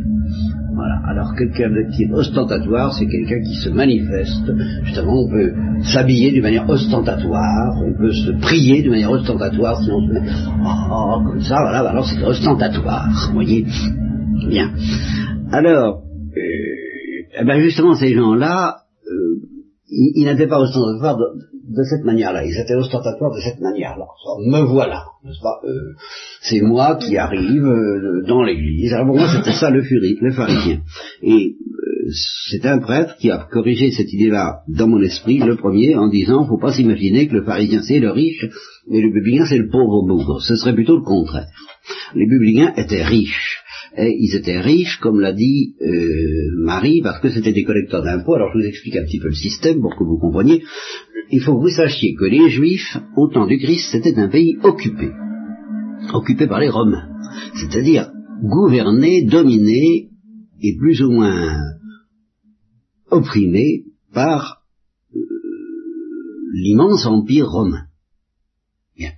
Alors 1.08 1.34
quelqu'un 1.37 1.70
de- 1.70 1.87
est 2.02 2.12
ostentatoire, 2.12 2.93
c'est 2.94 3.06
quelqu'un 3.06 3.40
qui 3.40 3.55
se 3.55 3.69
manifeste. 3.69 4.50
Justement, 4.84 5.25
on 5.25 5.29
peut 5.29 5.52
s'habiller 5.82 6.33
d'une 6.33 6.42
manière 6.42 6.68
ostentatoire, 6.68 7.75
on 7.85 7.92
peut 7.92 8.12
se 8.12 8.30
prier 8.40 8.83
d'une 8.83 8.92
manière 8.92 9.11
ostentatoire, 9.11 9.80
si 9.83 9.90
on 9.90 10.00
se 10.06 10.12
met 10.12 10.21
oh, 10.64 11.23
comme 11.26 11.40
ça, 11.40 11.56
voilà, 11.61 11.88
alors 11.90 12.06
c'est 12.06 12.23
ostentatoire, 12.23 13.09
vous 13.28 13.35
voyez. 13.35 13.66
Bien. 14.49 14.71
Alors, 15.52 16.02
euh, 16.37 16.40
eh 17.40 17.45
ben 17.45 17.61
justement, 17.61 17.95
ces 17.95 18.14
gens-là, 18.14 18.81
ils, 19.92 20.12
ils 20.16 20.25
n'étaient 20.25 20.49
pas 20.49 20.58
ostentatoires 20.61 21.18
de, 21.18 21.82
cette 21.84 22.04
manière-là, 22.04 22.44
ils 22.44 22.58
étaient 22.58 22.75
ostentatoires 22.75 23.32
de 23.34 23.40
cette 23.40 23.61
manière-là. 23.61 24.06
Me 24.46 24.61
voilà, 24.62 25.04
n'est-ce 25.25 25.40
pas 25.40 25.61
Euh, 25.64 25.94
C'est 26.40 26.61
moi 26.61 26.96
qui 26.96 27.16
arrive 27.16 27.64
euh, 27.64 28.25
dans 28.26 28.42
l'église. 28.42 28.92
Alors 28.92 29.06
pour 29.06 29.16
moi, 29.16 29.28
c'était 29.28 29.56
ça 29.56 29.70
le, 29.70 29.82
furi, 29.82 30.16
le 30.20 30.32
pharisien. 30.32 30.80
Et 31.22 31.56
euh, 31.56 32.11
c'est 32.50 32.66
un 32.66 32.78
prêtre 32.78 33.16
qui 33.18 33.30
a 33.30 33.46
corrigé 33.50 33.90
cette 33.90 34.12
idée-là 34.12 34.62
dans 34.68 34.88
mon 34.88 35.00
esprit, 35.02 35.38
le 35.38 35.56
premier, 35.56 35.94
en 35.94 36.08
disant, 36.08 36.46
faut 36.46 36.58
pas 36.58 36.72
s'imaginer 36.72 37.28
que 37.28 37.34
le 37.34 37.44
pharisien 37.44 37.82
c'est 37.82 38.00
le 38.00 38.11
riche, 38.11 38.44
et 38.90 39.00
le 39.00 39.12
publicain 39.12 39.44
c'est 39.46 39.58
le 39.58 39.68
pauvre 39.68 40.06
bougre. 40.06 40.40
Ce 40.40 40.56
serait 40.56 40.75
plutôt 40.75 40.96
le 40.96 41.04
contraire. 41.04 41.49
Les 42.14 42.26
publicains 42.26 42.72
étaient 42.76 43.04
riches. 43.04 43.62
Et 43.96 44.16
ils 44.18 44.34
étaient 44.34 44.61
riches, 44.61 44.99
comme 45.00 45.20
l'a 45.20 45.32
dit 45.32 45.75
euh, 45.82 46.56
Marie, 46.56 47.02
parce 47.02 47.20
que 47.20 47.30
c'était 47.30 47.52
des 47.52 47.64
collecteurs 47.64 48.02
d'impôts. 48.02 48.34
Alors 48.34 48.50
je 48.52 48.58
vous 48.58 48.66
explique 48.66 48.96
un 48.96 49.04
petit 49.04 49.18
peu 49.18 49.28
le 49.28 49.34
système 49.34 49.80
pour 49.80 49.96
que 49.96 50.04
vous 50.04 50.18
compreniez. 50.18 50.62
Il 51.30 51.40
faut 51.40 51.54
que 51.56 51.62
vous 51.62 51.76
sachiez 51.76 52.14
que 52.14 52.25
les 52.25 52.49
Juifs, 52.49 52.96
au 53.16 53.28
temps 53.28 53.46
du 53.46 53.58
Christ, 53.58 53.90
c'était 53.92 54.18
un 54.18 54.28
pays 54.28 54.56
occupé. 54.62 55.11
Occupé 56.12 56.46
par 56.46 56.61
les 56.61 56.70
Romains. 56.70 57.08
C'est-à-dire 57.54 58.11
gouverné, 58.42 59.25
dominé 59.25 60.08
et 60.62 60.76
plus 60.76 61.02
ou 61.02 61.11
moins 61.11 61.72
opprimé 63.11 63.84
par 64.12 64.62
euh, 65.14 65.18
l'immense 66.52 67.06
empire 67.06 67.49
romain. 67.49 67.87
Bien. 68.96 69.12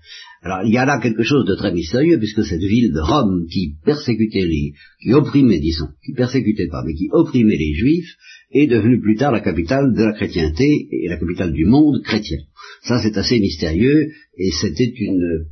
Alors 0.44 0.60
il 0.64 0.72
y 0.74 0.76
a 0.76 0.84
là 0.84 1.00
quelque 1.00 1.22
chose 1.22 1.46
de 1.46 1.54
très 1.54 1.72
mystérieux 1.72 2.18
puisque 2.18 2.44
cette 2.44 2.60
ville 2.60 2.92
de 2.92 3.00
Rome 3.00 3.46
qui 3.50 3.76
persécutait 3.82 4.44
les, 4.44 4.74
qui 5.02 5.14
opprimait, 5.14 5.58
disons, 5.58 5.88
qui 6.04 6.12
persécutait 6.12 6.68
pas, 6.68 6.82
mais 6.84 6.92
qui 6.92 7.08
opprimait 7.12 7.56
les 7.56 7.72
Juifs, 7.72 8.14
est 8.52 8.66
devenue 8.66 9.00
plus 9.00 9.16
tard 9.16 9.32
la 9.32 9.40
capitale 9.40 9.94
de 9.94 10.04
la 10.04 10.12
chrétienté 10.12 10.86
et 10.90 11.08
la 11.08 11.16
capitale 11.16 11.52
du 11.52 11.64
monde 11.64 12.02
chrétien. 12.02 12.38
Ça 12.82 13.00
c'est 13.02 13.16
assez 13.16 13.40
mystérieux 13.40 14.10
et 14.36 14.50
c'était 14.50 14.92
une 14.94 15.46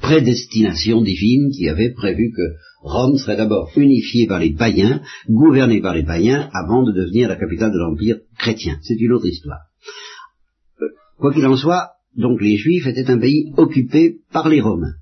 prédestination 0.00 1.02
divine 1.02 1.50
qui 1.50 1.68
avait 1.68 1.92
prévu 1.92 2.32
que 2.34 2.56
Rome 2.80 3.18
serait 3.18 3.36
d'abord 3.36 3.70
unifiée 3.76 4.26
par 4.26 4.38
les 4.38 4.54
païens, 4.54 5.02
gouvernée 5.28 5.80
par 5.80 5.94
les 5.94 6.04
païens, 6.04 6.48
avant 6.54 6.82
de 6.84 6.92
devenir 6.92 7.28
la 7.28 7.36
capitale 7.36 7.72
de 7.72 7.78
l'empire 7.78 8.18
chrétien. 8.38 8.78
C'est 8.82 8.98
une 9.00 9.12
autre 9.12 9.26
histoire. 9.26 9.60
Euh, 10.80 10.86
quoi 11.18 11.34
qu'il 11.34 11.44
en 11.46 11.56
soit, 11.56 11.95
donc 12.16 12.40
les 12.40 12.56
Juifs 12.56 12.86
étaient 12.86 13.10
un 13.10 13.18
pays 13.18 13.52
occupé 13.56 14.18
par 14.32 14.48
les 14.48 14.60
Romains. 14.60 14.94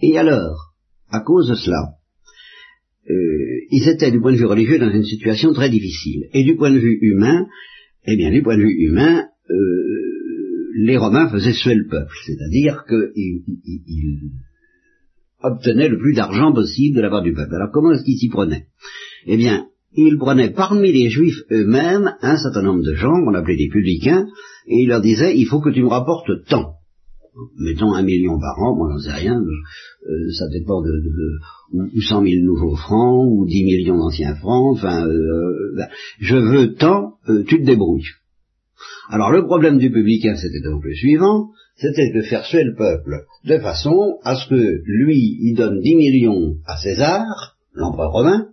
Et 0.00 0.18
alors, 0.18 0.74
à 1.10 1.20
cause 1.20 1.48
de 1.48 1.54
cela, 1.54 1.94
euh, 3.10 3.14
ils 3.70 3.88
étaient 3.88 4.10
du 4.10 4.20
point 4.20 4.32
de 4.32 4.36
vue 4.36 4.46
religieux 4.46 4.78
dans 4.78 4.90
une 4.90 5.04
situation 5.04 5.52
très 5.52 5.70
difficile. 5.70 6.28
Et 6.32 6.44
du 6.44 6.56
point 6.56 6.70
de 6.70 6.78
vue 6.78 6.98
humain, 7.00 7.46
eh 8.06 8.16
bien, 8.16 8.30
du 8.30 8.42
point 8.42 8.56
de 8.56 8.62
vue 8.62 8.86
humain, 8.86 9.26
euh, 9.50 9.88
les 10.76 10.96
Romains 10.96 11.30
faisaient 11.30 11.52
suer 11.52 11.74
le 11.74 11.86
peuple, 11.88 12.14
c'est-à-dire 12.26 12.84
qu'ils 12.86 14.30
obtenaient 15.42 15.88
le 15.88 15.98
plus 15.98 16.14
d'argent 16.14 16.52
possible 16.52 16.96
de 16.96 17.02
la 17.02 17.10
part 17.10 17.22
du 17.22 17.32
peuple. 17.32 17.54
Alors 17.54 17.70
comment 17.72 17.92
est-ce 17.92 18.04
qu'ils 18.04 18.18
s'y 18.18 18.28
prenaient? 18.28 18.66
Eh 19.26 19.36
bien, 19.36 19.66
ils 19.92 20.18
prenaient 20.18 20.50
parmi 20.50 20.92
les 20.92 21.10
Juifs 21.10 21.42
eux-mêmes 21.50 22.14
un 22.20 22.36
certain 22.36 22.62
nombre 22.62 22.82
de 22.82 22.94
gens 22.94 23.24
qu'on 23.24 23.34
appelait 23.34 23.56
des 23.56 23.68
publicains, 23.68 24.26
et 24.66 24.82
ils 24.82 24.88
leur 24.88 25.00
disaient, 25.00 25.36
il 25.36 25.46
faut 25.46 25.60
que 25.60 25.70
tu 25.70 25.82
me 25.82 25.88
rapportes 25.88 26.30
tant 26.48 26.78
mettons 27.58 27.92
un 27.94 28.02
million 28.02 28.38
par 28.38 28.58
an, 28.60 28.76
moi 28.76 28.88
j'en 28.90 28.98
sais 28.98 29.12
rien, 29.12 29.40
euh, 29.40 30.32
ça 30.32 30.48
dépend 30.48 30.82
de, 30.82 30.90
ou, 31.72 32.00
cent 32.02 32.20
mille 32.20 32.44
nouveaux 32.44 32.76
francs, 32.76 33.26
ou 33.30 33.46
dix 33.46 33.64
millions 33.64 33.98
d'anciens 33.98 34.34
francs, 34.36 34.76
enfin, 34.76 35.06
euh, 35.06 35.74
ben, 35.76 35.88
je 36.20 36.36
veux 36.36 36.74
tant, 36.74 37.14
euh, 37.28 37.44
tu 37.44 37.60
te 37.60 37.66
débrouilles. 37.66 38.06
Alors 39.08 39.30
le 39.30 39.44
problème 39.44 39.78
du 39.78 39.90
publicain, 39.90 40.36
c'était 40.36 40.62
donc 40.62 40.84
le 40.84 40.94
suivant, 40.94 41.50
c'était 41.76 42.12
de 42.12 42.22
faire 42.22 42.44
suer 42.44 42.64
le 42.64 42.74
peuple 42.74 43.24
de 43.44 43.58
façon 43.58 44.18
à 44.22 44.36
ce 44.36 44.48
que 44.48 44.80
lui, 44.84 45.38
il 45.40 45.54
donne 45.56 45.80
dix 45.80 45.96
millions 45.96 46.56
à 46.66 46.76
César, 46.76 47.56
l'empereur 47.72 48.12
romain, 48.12 48.48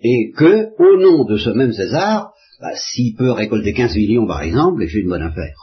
et 0.00 0.32
que, 0.36 0.68
au 0.78 1.00
nom 1.00 1.24
de 1.24 1.36
ce 1.36 1.50
même 1.50 1.72
César, 1.72 2.32
bah, 2.60 2.74
s'il 2.74 3.14
peut 3.16 3.30
récolter 3.30 3.72
15 3.72 3.96
millions 3.96 4.26
par 4.26 4.42
exemple, 4.42 4.82
il 4.82 4.88
fait 4.88 5.00
une 5.00 5.08
bonne 5.08 5.22
affaire. 5.22 5.56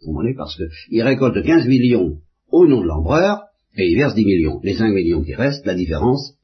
Vous 0.00 0.12
comprenez 0.12 0.34
Parce 0.34 0.56
qu'il 0.56 1.02
récolte 1.02 1.42
15 1.44 1.66
millions 1.66 2.18
au 2.50 2.66
nom 2.66 2.80
de 2.80 2.86
l'empereur, 2.86 3.42
et 3.76 3.88
il 3.88 3.96
verse 3.96 4.14
10 4.14 4.24
millions. 4.24 4.60
Les 4.62 4.74
5 4.74 4.92
millions 4.92 5.22
qui 5.22 5.34
restent, 5.34 5.66
la 5.66 5.74
différence, 5.74 6.34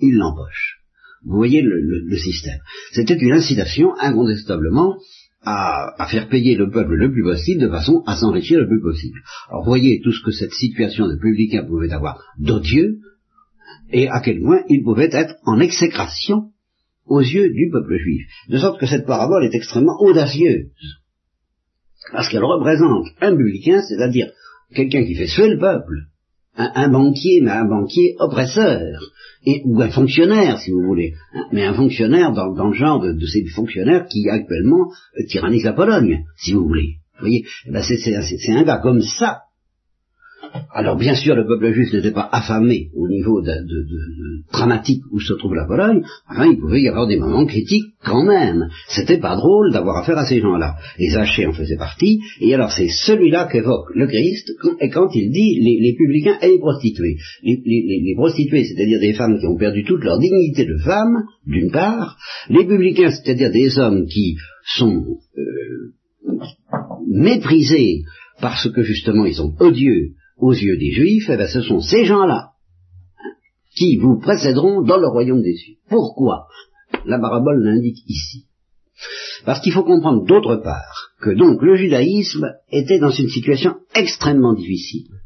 il 0.00 0.14
l'empoche. 0.14 0.78
Vous 1.24 1.36
voyez 1.36 1.62
le, 1.62 2.16
système. 2.16 2.60
C'était 2.92 3.18
une 3.18 3.32
incitation, 3.32 3.92
incontestablement, 3.98 4.96
à, 5.42 6.06
faire 6.10 6.28
payer 6.28 6.56
le 6.56 6.70
peuple 6.70 6.94
le 6.94 7.10
plus 7.10 7.22
possible 7.22 7.62
de 7.62 7.68
façon 7.68 8.02
à 8.06 8.16
s'enrichir 8.16 8.60
le 8.60 8.68
plus 8.68 8.80
possible. 8.80 9.18
Alors 9.48 9.64
voyez 9.64 10.00
tout 10.02 10.12
ce 10.12 10.22
que 10.22 10.30
cette 10.30 10.52
situation 10.52 11.08
de 11.08 11.16
publicain 11.16 11.64
pouvait 11.64 11.92
avoir 11.92 12.22
d'odieux, 12.38 12.98
et 13.90 14.08
à 14.08 14.20
quel 14.20 14.40
point 14.40 14.62
il 14.68 14.82
pouvait 14.82 15.10
être 15.12 15.36
en 15.44 15.60
exécration 15.60 16.50
aux 17.06 17.20
yeux 17.20 17.50
du 17.50 17.70
peuple 17.70 17.96
juif. 17.98 18.26
De 18.48 18.58
sorte 18.58 18.80
que 18.80 18.86
cette 18.86 19.06
parabole 19.06 19.44
est 19.44 19.54
extrêmement 19.54 20.00
audacieuse 20.00 20.70
parce 22.12 22.28
qu'elle 22.28 22.44
représente 22.44 23.06
un 23.20 23.36
publicain, 23.36 23.82
c'est-à-dire 23.82 24.30
quelqu'un 24.74 25.04
qui 25.04 25.14
fait 25.14 25.26
suer 25.26 25.48
le 25.48 25.58
peuple, 25.58 26.06
un, 26.56 26.88
banquier, 26.88 27.40
mais 27.42 27.52
un 27.52 27.66
banquier 27.66 28.16
oppresseur, 28.18 29.00
et, 29.44 29.62
ou 29.64 29.80
un 29.80 29.90
fonctionnaire, 29.90 30.58
si 30.58 30.72
vous 30.72 30.82
voulez, 30.82 31.14
mais 31.52 31.64
un 31.64 31.74
fonctionnaire 31.74 32.32
dans, 32.32 32.68
le 32.68 32.74
genre 32.74 33.00
de, 33.00 33.26
ces 33.26 33.44
fonctionnaires 33.46 34.06
qui 34.08 34.28
actuellement 34.28 34.90
euh, 35.18 35.24
tyrannisent 35.28 35.64
la 35.64 35.72
Pologne, 35.72 36.24
si 36.36 36.52
vous 36.52 36.66
voulez. 36.66 36.96
Vous 37.14 37.26
voyez, 37.26 37.44
eh 37.66 37.70
ben 37.70 37.82
c'est 37.82 38.52
un 38.52 38.62
gars 38.64 38.78
comme 38.78 39.02
ça 39.02 39.42
alors 40.72 40.96
bien 40.96 41.14
sûr, 41.14 41.34
le 41.34 41.46
peuple 41.46 41.72
juif 41.72 41.92
n'était 41.92 42.12
pas 42.12 42.28
affamé 42.30 42.90
au 42.94 43.08
niveau 43.08 43.42
de, 43.42 43.52
dramatique 44.52 45.02
où 45.12 45.20
se 45.20 45.34
trouve 45.34 45.54
la 45.54 45.66
Pologne, 45.66 46.02
enfin, 46.28 46.46
il 46.46 46.58
pouvait 46.58 46.82
y 46.82 46.88
avoir 46.88 47.06
des 47.06 47.18
moments 47.18 47.46
critiques 47.46 47.92
quand 48.04 48.24
même. 48.24 48.68
C'était 48.88 49.18
pas 49.18 49.36
drôle 49.36 49.72
d'avoir 49.72 49.98
affaire 49.98 50.18
à 50.18 50.26
ces 50.26 50.40
gens-là. 50.40 50.76
Les 50.98 51.10
Zachée 51.10 51.46
en 51.46 51.52
faisaient 51.52 51.76
partie, 51.76 52.20
et 52.40 52.54
alors 52.54 52.72
c'est 52.72 52.88
celui-là 52.88 53.48
qu'évoque 53.50 53.88
le 53.94 54.06
Christ, 54.06 54.52
et 54.80 54.88
quand 54.90 55.08
il 55.14 55.30
dit 55.30 55.60
les, 55.60 55.94
publicains 55.96 56.38
et 56.42 56.48
les 56.48 56.58
prostituées. 56.58 57.16
Les, 57.42 58.14
prostituées, 58.16 58.64
c'est-à-dire 58.64 59.00
des 59.00 59.14
femmes 59.14 59.38
qui 59.38 59.46
ont 59.46 59.56
perdu 59.56 59.84
toute 59.84 60.04
leur 60.04 60.18
dignité 60.18 60.64
de 60.64 60.78
femme, 60.78 61.24
d'une 61.46 61.70
part, 61.70 62.16
les 62.50 62.66
publicains, 62.66 63.10
c'est-à-dire 63.10 63.50
des 63.50 63.78
hommes 63.78 64.06
qui 64.06 64.36
sont 64.76 65.18
euh, 65.36 65.92
méprisés 67.08 68.02
parce 68.40 68.70
que 68.70 68.82
justement 68.82 69.26
ils 69.26 69.34
sont 69.34 69.54
odieux 69.60 70.12
aux 70.38 70.52
yeux 70.52 70.76
des 70.78 70.92
Juifs, 70.92 71.28
eh 71.28 71.36
bien, 71.36 71.46
ce 71.46 71.62
sont 71.62 71.80
ces 71.80 72.04
gens-là 72.04 72.52
qui 73.76 73.96
vous 73.96 74.18
précéderont 74.18 74.82
dans 74.82 74.98
le 74.98 75.08
royaume 75.08 75.42
des 75.42 75.56
cieux. 75.56 75.76
Pourquoi? 75.88 76.46
La 77.04 77.18
parabole 77.18 77.62
l'indique 77.62 78.02
ici. 78.08 78.46
Parce 79.44 79.60
qu'il 79.60 79.72
faut 79.72 79.84
comprendre 79.84 80.24
d'autre 80.26 80.56
part 80.56 81.12
que 81.20 81.30
donc 81.30 81.62
le 81.62 81.76
judaïsme 81.76 82.54
était 82.70 82.98
dans 82.98 83.10
une 83.10 83.28
situation 83.28 83.76
extrêmement 83.94 84.54
difficile 84.54 85.17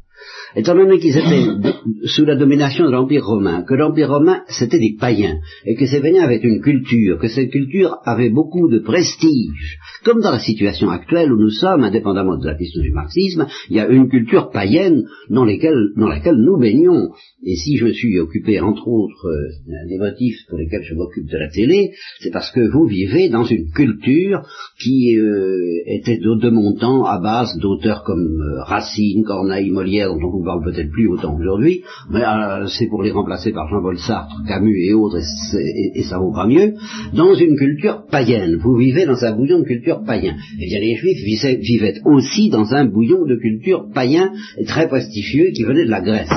étant 0.55 0.75
donné 0.75 0.99
qu'ils 0.99 1.17
étaient 1.17 1.73
sous 2.05 2.25
la 2.25 2.35
domination 2.35 2.85
de 2.85 2.91
l'Empire 2.91 3.25
romain, 3.25 3.63
que 3.63 3.73
l'Empire 3.73 4.09
romain 4.09 4.41
c'était 4.47 4.79
des 4.79 4.95
païens, 4.99 5.39
et 5.65 5.75
que 5.75 5.85
ces 5.85 6.01
païens 6.01 6.23
avaient 6.23 6.41
une 6.41 6.61
culture, 6.61 7.19
que 7.19 7.27
cette 7.27 7.51
culture 7.51 7.97
avait 8.05 8.29
beaucoup 8.29 8.69
de 8.69 8.79
prestige, 8.79 9.79
comme 10.03 10.21
dans 10.21 10.31
la 10.31 10.39
situation 10.39 10.89
actuelle 10.89 11.31
où 11.31 11.39
nous 11.39 11.49
sommes, 11.49 11.83
indépendamment 11.83 12.37
de 12.37 12.45
la 12.45 12.55
question 12.55 12.81
du 12.81 12.91
marxisme, 12.91 13.47
il 13.69 13.77
y 13.77 13.79
a 13.79 13.87
une 13.87 14.09
culture 14.09 14.49
païenne 14.51 15.03
dans, 15.29 15.45
laquelle 15.45 16.35
nous 16.37 16.59
baignons. 16.59 17.11
Et 17.45 17.55
si 17.55 17.77
je 17.77 17.87
suis 17.87 18.19
occupé, 18.19 18.59
entre 18.59 18.87
autres, 18.87 19.27
euh, 19.27 19.87
des 19.89 19.97
motifs 19.97 20.39
pour 20.49 20.57
lesquels 20.57 20.83
je 20.83 20.95
m'occupe 20.95 21.29
de 21.29 21.37
la 21.37 21.49
télé, 21.49 21.91
c'est 22.19 22.31
parce 22.31 22.51
que 22.51 22.71
vous 22.71 22.85
vivez 22.85 23.29
dans 23.29 23.43
une 23.43 23.71
culture 23.71 24.41
qui 24.81 25.17
euh, 25.17 25.81
était 25.87 26.17
de, 26.17 26.49
mon 26.49 26.75
temps 26.75 27.05
à 27.05 27.19
base 27.19 27.57
d'auteurs 27.59 28.03
comme 28.03 28.41
euh, 28.41 28.63
Racine, 28.63 29.23
Corneille, 29.23 29.71
Molière, 29.71 30.13
dont 30.13 30.31
on 30.33 30.42
parle 30.43 30.63
peut-être 30.63 30.91
plus 30.91 31.07
autant 31.07 31.35
aujourd'hui, 31.37 31.83
mais 32.09 32.21
euh, 32.21 32.67
c'est 32.67 32.87
pour 32.87 33.03
les 33.03 33.11
remplacer 33.11 33.51
par 33.51 33.67
Jean-Paul 33.69 33.97
Sartre, 33.97 34.43
Camus 34.47 34.77
et 34.85 34.93
autres, 34.93 35.19
et, 35.57 36.03
ça 36.03 36.19
vaut 36.19 36.33
pas 36.33 36.47
mieux, 36.47 36.73
dans 37.13 37.33
une 37.33 37.55
culture 37.55 38.05
païenne. 38.09 38.57
Vous 38.57 38.75
vivez 38.75 39.05
dans 39.05 39.23
un 39.23 39.35
bouillon 39.35 39.59
de 39.59 39.65
culture 39.65 40.03
païen. 40.05 40.35
Eh 40.59 40.65
bien, 40.65 40.79
les 40.79 40.95
Juifs 40.95 41.23
vivaient, 41.59 42.01
aussi 42.05 42.49
dans 42.49 42.73
un 42.73 42.85
bouillon 42.85 43.25
de 43.25 43.35
culture 43.35 43.85
païen 43.93 44.31
très 44.67 44.87
prestigieux 44.87 45.51
qui 45.55 45.63
venait 45.63 45.85
de 45.85 45.91
la 45.91 46.01
Grèce. 46.01 46.29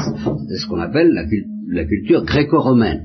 C'est 0.48 0.56
ce 0.56 0.66
qu'on 0.68 0.80
appelle 0.80 1.12
la, 1.12 1.24
la 1.68 1.84
culture 1.84 2.24
gréco-romaine. 2.24 3.02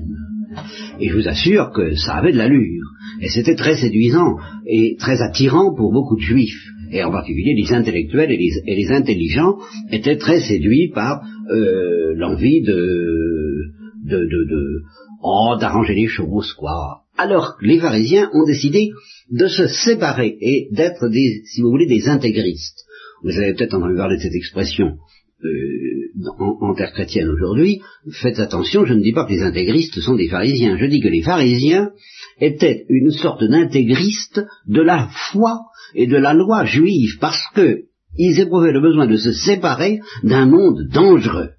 Et 1.00 1.08
je 1.08 1.16
vous 1.16 1.28
assure 1.28 1.72
que 1.74 1.94
ça 1.96 2.14
avait 2.14 2.32
de 2.32 2.38
l'allure. 2.38 2.84
Et 3.20 3.28
c'était 3.28 3.54
très 3.54 3.76
séduisant 3.76 4.36
et 4.66 4.96
très 4.98 5.22
attirant 5.22 5.74
pour 5.74 5.92
beaucoup 5.92 6.16
de 6.16 6.22
juifs 6.22 6.68
et 6.92 7.02
en 7.02 7.10
particulier 7.10 7.54
les 7.54 7.72
intellectuels 7.72 8.30
et 8.30 8.76
les, 8.76 8.90
intelligents, 8.90 9.56
étaient 9.90 10.18
très 10.18 10.40
séduits 10.40 10.90
par 10.94 11.22
euh, 11.50 12.14
l'envie 12.14 12.62
de, 12.62 13.70
de, 14.04 14.18
de, 14.18 14.50
de 14.50 14.82
oh, 15.22 15.56
d'arranger 15.58 15.94
les 15.94 16.06
choses, 16.06 16.52
quoi. 16.52 17.00
Alors 17.16 17.56
les 17.62 17.78
pharisiens 17.78 18.30
ont 18.34 18.46
décidé 18.46 18.90
de 19.30 19.46
se 19.46 19.66
séparer 19.66 20.36
et 20.40 20.68
d'être 20.72 21.08
des, 21.08 21.42
si 21.46 21.62
vous 21.62 21.70
voulez, 21.70 21.86
des 21.86 22.08
intégristes. 22.08 22.84
Vous 23.22 23.36
avez 23.38 23.54
peut-être 23.54 23.74
entendu 23.74 23.96
parler 23.96 24.16
de 24.16 24.22
cette 24.22 24.34
expression 24.34 24.96
euh, 25.44 26.28
en, 26.38 26.68
en, 26.68 26.74
terre 26.74 26.92
chrétienne 26.92 27.28
aujourd'hui. 27.28 27.80
Faites 28.10 28.38
attention, 28.38 28.84
je 28.84 28.94
ne 28.94 29.02
dis 29.02 29.12
pas 29.12 29.24
que 29.24 29.32
les 29.32 29.42
intégristes 29.42 29.98
sont 30.00 30.14
des 30.14 30.28
pharisiens. 30.28 30.76
Je 30.76 30.86
dis 30.86 31.00
que 31.00 31.08
les 31.08 31.22
pharisiens 31.22 31.90
étaient 32.40 32.84
une 32.88 33.10
sorte 33.10 33.44
d'intégristes 33.44 34.42
de 34.66 34.82
la 34.82 35.08
foi 35.30 35.60
et 35.94 36.06
de 36.06 36.16
la 36.16 36.34
loi 36.34 36.64
juive 36.64 37.18
parce 37.20 37.42
que 37.54 37.82
ils 38.16 38.40
éprouvaient 38.40 38.72
le 38.72 38.80
besoin 38.80 39.06
de 39.06 39.16
se 39.16 39.32
séparer 39.32 40.00
d'un 40.22 40.46
monde 40.46 40.86
dangereux, 40.92 41.50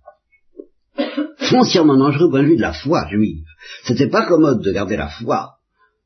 foncièrement 1.37 1.97
dangereux 1.97 2.27
au 2.27 2.29
point 2.29 2.43
de 2.43 2.47
vue 2.47 2.57
de 2.57 2.61
la 2.61 2.73
foi 2.73 3.07
juive. 3.09 3.45
C'était 3.85 4.09
pas 4.09 4.27
commode 4.27 4.61
de 4.61 4.71
garder 4.71 4.97
la 4.97 5.07
foi 5.07 5.53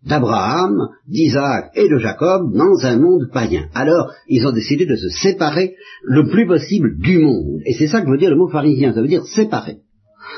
d'Abraham, 0.05 0.89
d'Isaac 1.07 1.71
et 1.75 1.89
de 1.89 1.97
Jacob 1.97 2.53
dans 2.53 2.85
un 2.85 2.97
monde 2.97 3.29
païen. 3.33 3.67
Alors, 3.73 4.13
ils 4.27 4.45
ont 4.45 4.51
décidé 4.51 4.85
de 4.85 4.95
se 4.95 5.09
séparer 5.09 5.75
le 6.03 6.29
plus 6.29 6.47
possible 6.47 6.97
du 6.99 7.17
monde. 7.19 7.61
Et 7.65 7.73
c'est 7.73 7.87
ça 7.87 8.01
que 8.01 8.09
veut 8.09 8.17
dire 8.17 8.29
le 8.29 8.37
mot 8.37 8.47
pharisien, 8.47 8.93
ça 8.93 9.01
veut 9.01 9.07
dire 9.07 9.25
séparer. 9.25 9.79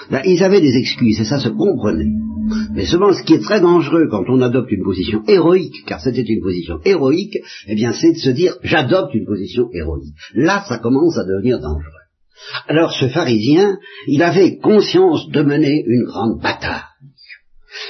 Là, 0.10 0.22
ils 0.26 0.44
avaient 0.44 0.62
des 0.62 0.78
excuses 0.78 1.20
et 1.20 1.26
ça 1.26 1.40
se 1.40 1.50
comprenait. 1.50 2.12
Mais 2.74 2.86
seulement 2.86 3.14
ce 3.14 3.24
qui 3.24 3.34
est 3.34 3.44
très 3.44 3.62
dangereux 3.62 4.08
quand 4.10 4.24
on 4.28 4.42
adopte 4.42 4.72
une 4.72 4.84
position 4.84 5.24
héroïque, 5.28 5.86
car 5.86 6.02
c'était 6.02 6.24
une 6.24 6.42
position 6.42 6.80
héroïque, 6.84 7.38
eh 7.68 7.76
bien 7.76 7.94
c'est 7.94 8.14
de 8.14 8.18
se 8.18 8.30
dire 8.30 8.56
j'adopte 8.64 9.14
une 9.14 9.26
position 9.26 9.70
héroïque. 9.74 10.16
Là, 10.34 10.64
ça 10.68 10.80
commence 10.80 11.18
à 11.18 11.26
devenir 11.26 11.60
dangereux. 11.60 11.94
Alors 12.68 12.92
ce 12.94 13.08
pharisien, 13.08 13.78
il 14.08 14.24
avait 14.24 14.58
conscience 14.58 15.30
de 15.30 15.42
mener 15.44 15.84
une 15.86 16.06
grande 16.06 16.42
bataille 16.42 16.82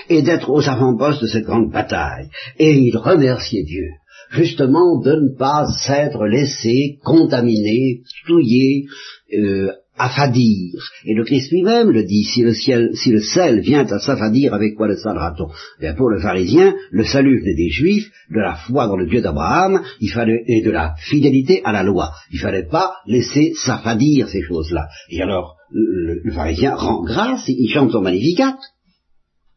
et 0.09 0.21
d'être 0.21 0.49
aux 0.49 0.67
avant-postes 0.67 1.21
de 1.21 1.27
cette 1.27 1.45
grande 1.45 1.71
bataille. 1.71 2.29
Et 2.57 2.73
il 2.73 2.97
remerciait 2.97 3.63
Dieu 3.63 3.85
justement 4.31 4.99
de 5.01 5.11
ne 5.11 5.37
pas 5.37 5.65
s'être 5.65 6.25
laissé 6.25 6.99
contaminer, 7.03 8.01
souiller, 8.25 8.85
euh, 9.33 9.71
affadir. 9.99 10.73
Et 11.05 11.13
le 11.13 11.23
Christ 11.23 11.51
lui-même 11.51 11.91
le 11.91 12.03
dit, 12.03 12.23
si 12.23 12.41
le, 12.41 12.53
ciel, 12.53 12.91
si 12.95 13.11
le 13.11 13.21
sel 13.21 13.59
vient 13.59 13.85
à 13.85 13.99
s'affadir, 13.99 14.53
avec 14.53 14.75
quoi 14.75 14.87
le 14.87 14.95
salera-t-on 14.95 15.49
Bien 15.79 15.93
Pour 15.93 16.09
le 16.09 16.19
pharisien, 16.19 16.73
le 16.91 17.03
salut 17.03 17.39
venait 17.39 17.55
des 17.55 17.69
Juifs, 17.69 18.09
de 18.31 18.39
la 18.39 18.55
foi 18.55 18.87
dans 18.87 18.95
le 18.95 19.07
Dieu 19.07 19.21
d'Abraham, 19.21 19.83
il 19.99 20.09
fallait, 20.09 20.43
et 20.47 20.63
de 20.63 20.71
la 20.71 20.95
fidélité 20.97 21.61
à 21.65 21.73
la 21.73 21.83
loi. 21.83 22.11
Il 22.31 22.39
fallait 22.39 22.67
pas 22.67 22.93
laisser 23.05 23.53
s'affadir 23.53 24.29
ces 24.29 24.41
choses-là. 24.41 24.87
Et 25.09 25.21
alors, 25.21 25.57
le, 25.71 26.21
le, 26.23 26.31
pharisien 26.31 26.75
rend 26.75 27.03
grâce, 27.03 27.43
il 27.47 27.69
chante 27.69 27.91
son 27.91 28.01
magnificat. 28.01 28.57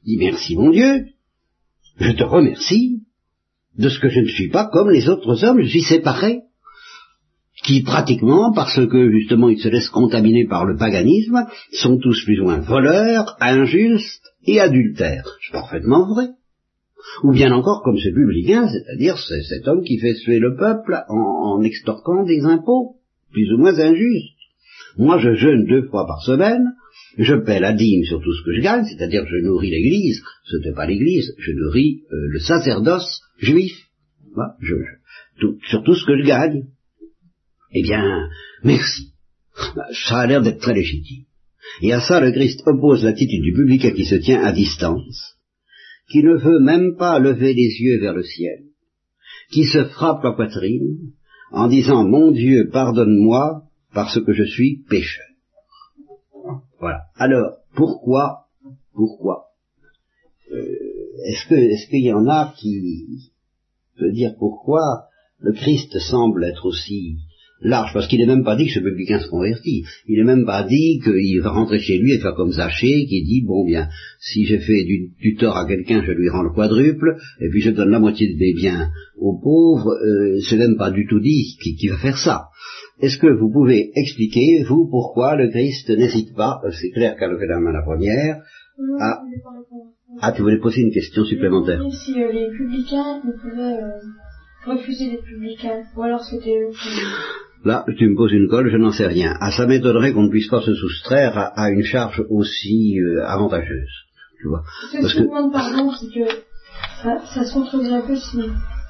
Il 0.04 0.18
dit 0.18 0.24
merci 0.24 0.56
mon 0.56 0.70
Dieu, 0.70 1.06
je 1.98 2.10
te 2.10 2.24
remercie 2.24 3.02
de 3.78 3.88
ce 3.88 4.00
que 4.00 4.08
je 4.08 4.20
ne 4.20 4.28
suis 4.28 4.48
pas 4.48 4.68
comme 4.70 4.90
les 4.90 5.08
autres 5.08 5.44
hommes, 5.44 5.62
je 5.62 5.68
suis 5.68 5.82
séparé 5.82 6.40
qui 7.62 7.82
pratiquement, 7.82 8.52
parce 8.52 8.86
que 8.86 9.10
justement 9.10 9.48
ils 9.48 9.60
se 9.60 9.68
laissent 9.68 9.88
contaminer 9.88 10.46
par 10.46 10.64
le 10.64 10.76
paganisme, 10.76 11.46
sont 11.72 11.98
tous 11.98 12.24
plus 12.24 12.40
ou 12.40 12.44
moins 12.44 12.60
voleurs, 12.60 13.36
injustes 13.40 14.32
et 14.46 14.60
adultères. 14.60 15.28
C'est 15.44 15.52
parfaitement 15.52 16.12
vrai. 16.12 16.28
Ou 17.24 17.32
bien 17.32 17.52
encore 17.52 17.82
comme 17.82 17.98
ce 17.98 18.10
publicain, 18.10 18.68
c'est-à-dire 18.68 19.18
cet 19.18 19.66
homme 19.66 19.82
qui 19.82 19.98
fait 19.98 20.14
suer 20.14 20.38
le 20.38 20.56
peuple 20.56 21.02
en, 21.08 21.62
extorquant 21.62 22.24
des 22.24 22.44
impôts, 22.44 22.96
plus 23.32 23.52
ou 23.52 23.58
moins 23.58 23.78
injustes. 23.78 24.28
Moi 24.98 25.18
je 25.18 25.34
jeûne 25.34 25.66
deux 25.66 25.88
fois 25.88 26.06
par 26.06 26.22
semaine, 26.22 26.64
je 27.18 27.34
paie 27.34 27.60
la 27.60 27.72
dîme 27.72 28.04
sur 28.04 28.20
tout 28.20 28.32
ce 28.32 28.44
que 28.44 28.54
je 28.54 28.60
gagne, 28.60 28.84
c'est-à-dire 28.84 29.24
je 29.26 29.36
nourris 29.36 29.70
l'Église, 29.70 30.22
ce 30.44 30.56
n'est 30.56 30.74
pas 30.74 30.86
l'Église, 30.86 31.34
je 31.38 31.52
nourris 31.52 32.02
euh, 32.12 32.26
le 32.28 32.38
sacerdoce 32.38 33.20
juif, 33.38 33.72
je, 34.60 34.74
tout, 35.40 35.58
sur 35.68 35.82
tout 35.82 35.94
ce 35.94 36.06
que 36.06 36.18
je 36.18 36.26
gagne. 36.26 36.64
Eh 37.74 37.82
bien, 37.82 38.28
merci. 38.62 39.12
Ça 40.08 40.20
a 40.20 40.26
l'air 40.26 40.42
d'être 40.42 40.60
très 40.60 40.74
légitime. 40.74 41.24
Et 41.80 41.92
à 41.92 42.00
ça, 42.00 42.20
le 42.20 42.32
Christ 42.32 42.62
oppose 42.66 43.04
l'attitude 43.04 43.42
du 43.42 43.52
public 43.52 43.94
qui 43.94 44.04
se 44.04 44.16
tient 44.16 44.44
à 44.44 44.52
distance, 44.52 45.36
qui 46.10 46.22
ne 46.22 46.36
veut 46.36 46.60
même 46.60 46.96
pas 46.96 47.18
lever 47.18 47.54
les 47.54 47.70
yeux 47.80 48.00
vers 48.00 48.12
le 48.12 48.24
ciel, 48.24 48.64
qui 49.50 49.64
se 49.64 49.84
frappe 49.84 50.22
la 50.22 50.32
poitrine 50.32 51.12
en 51.50 51.68
disant 51.68 52.04
Mon 52.04 52.30
Dieu, 52.30 52.68
pardonne-moi 52.70 53.62
parce 53.94 54.20
que 54.22 54.32
je 54.32 54.44
suis 54.44 54.84
pécheur. 54.88 55.26
Voilà. 56.78 57.02
Alors, 57.14 57.58
pourquoi, 57.74 58.46
pourquoi 58.92 59.46
euh, 60.50 60.66
Est-ce 61.26 61.48
que, 61.48 61.54
est-ce 61.54 61.88
qu'il 61.88 62.04
y 62.04 62.12
en 62.12 62.26
a 62.26 62.54
qui 62.58 63.32
peut 63.98 64.12
dire 64.12 64.34
pourquoi 64.38 65.06
le 65.38 65.52
Christ 65.52 65.98
semble 65.98 66.44
être 66.44 66.66
aussi 66.66 67.18
large, 67.62 67.92
parce 67.92 68.06
qu'il 68.08 68.20
n'est 68.20 68.26
même 68.26 68.44
pas 68.44 68.56
dit 68.56 68.66
que 68.66 68.72
ce 68.72 68.80
publicain 68.80 69.18
se 69.18 69.28
convertit. 69.28 69.84
Il 70.06 70.18
n'est 70.18 70.24
même 70.24 70.44
pas 70.44 70.62
dit 70.64 71.00
qu'il 71.02 71.40
va 71.40 71.50
rentrer 71.50 71.78
chez 71.78 71.98
lui 71.98 72.12
et 72.12 72.18
faire 72.18 72.34
comme 72.34 72.52
Zachée, 72.52 73.06
qui 73.06 73.22
dit, 73.24 73.42
bon 73.46 73.64
bien, 73.64 73.88
si 74.20 74.44
j'ai 74.44 74.58
fait 74.58 74.84
du, 74.84 75.36
tort 75.36 75.56
à 75.56 75.66
quelqu'un, 75.66 76.02
je 76.04 76.12
lui 76.12 76.28
rends 76.28 76.42
le 76.42 76.50
quadruple, 76.50 77.16
et 77.40 77.48
puis 77.48 77.60
je 77.60 77.70
donne 77.70 77.90
la 77.90 78.00
moitié 78.00 78.32
de 78.32 78.38
mes 78.38 78.54
biens 78.54 78.90
aux 79.18 79.38
pauvres, 79.40 79.90
euh, 79.90 80.40
c'est 80.48 80.58
même 80.58 80.76
pas 80.76 80.90
du 80.90 81.06
tout 81.06 81.20
dit 81.20 81.56
qu'il 81.78 81.90
va 81.90 81.98
faire 81.98 82.18
ça. 82.18 82.48
Est-ce 83.00 83.18
que 83.18 83.26
vous 83.26 83.50
pouvez 83.50 83.90
expliquer, 83.94 84.62
vous, 84.68 84.88
pourquoi 84.88 85.36
le 85.36 85.48
Christ 85.50 85.90
n'hésite 85.90 86.34
pas, 86.34 86.60
c'est 86.80 86.90
clair 86.90 87.16
qu'à 87.16 87.28
lever 87.28 87.46
la 87.46 87.60
main 87.60 87.72
la 87.72 87.82
première, 87.82 88.42
à... 89.00 89.22
Ah, 90.20 90.32
tu 90.32 90.42
voulais 90.42 90.58
poser 90.58 90.82
une 90.82 90.92
question 90.92 91.24
supplémentaire 91.24 91.82
Si 91.90 92.20
euh, 92.22 92.32
les 92.32 92.50
publicains 92.50 93.22
ne 93.24 93.32
pouvaient 93.32 93.82
euh, 93.82 93.98
refuser 94.66 95.10
les 95.10 95.18
publicains, 95.18 95.82
ou 95.96 96.02
alors 96.02 96.22
c'était 96.22 96.68
qui... 96.70 96.88
Là, 97.64 97.84
tu 97.96 98.08
me 98.08 98.16
poses 98.16 98.32
une 98.32 98.48
colle, 98.48 98.70
je 98.70 98.76
n'en 98.76 98.90
sais 98.90 99.06
rien. 99.06 99.36
Ah, 99.40 99.52
ça 99.52 99.66
m'étonnerait 99.66 100.12
qu'on 100.12 100.24
ne 100.24 100.30
puisse 100.30 100.48
pas 100.48 100.62
se 100.62 100.74
soustraire 100.74 101.52
à, 101.54 101.70
une 101.70 101.84
charge 101.84 102.24
aussi 102.28 102.98
euh, 103.00 103.24
avantageuse. 103.24 103.90
Tu 104.40 104.48
vois. 104.48 104.62
Parce 105.00 105.14
que 105.14 105.22
demande 105.22 105.52
pardon, 105.52 105.92
c'est 105.92 106.08
que 106.08 106.28
ça, 107.02 107.20
un 107.94 108.00
peu 108.00 108.16
si, 108.16 108.38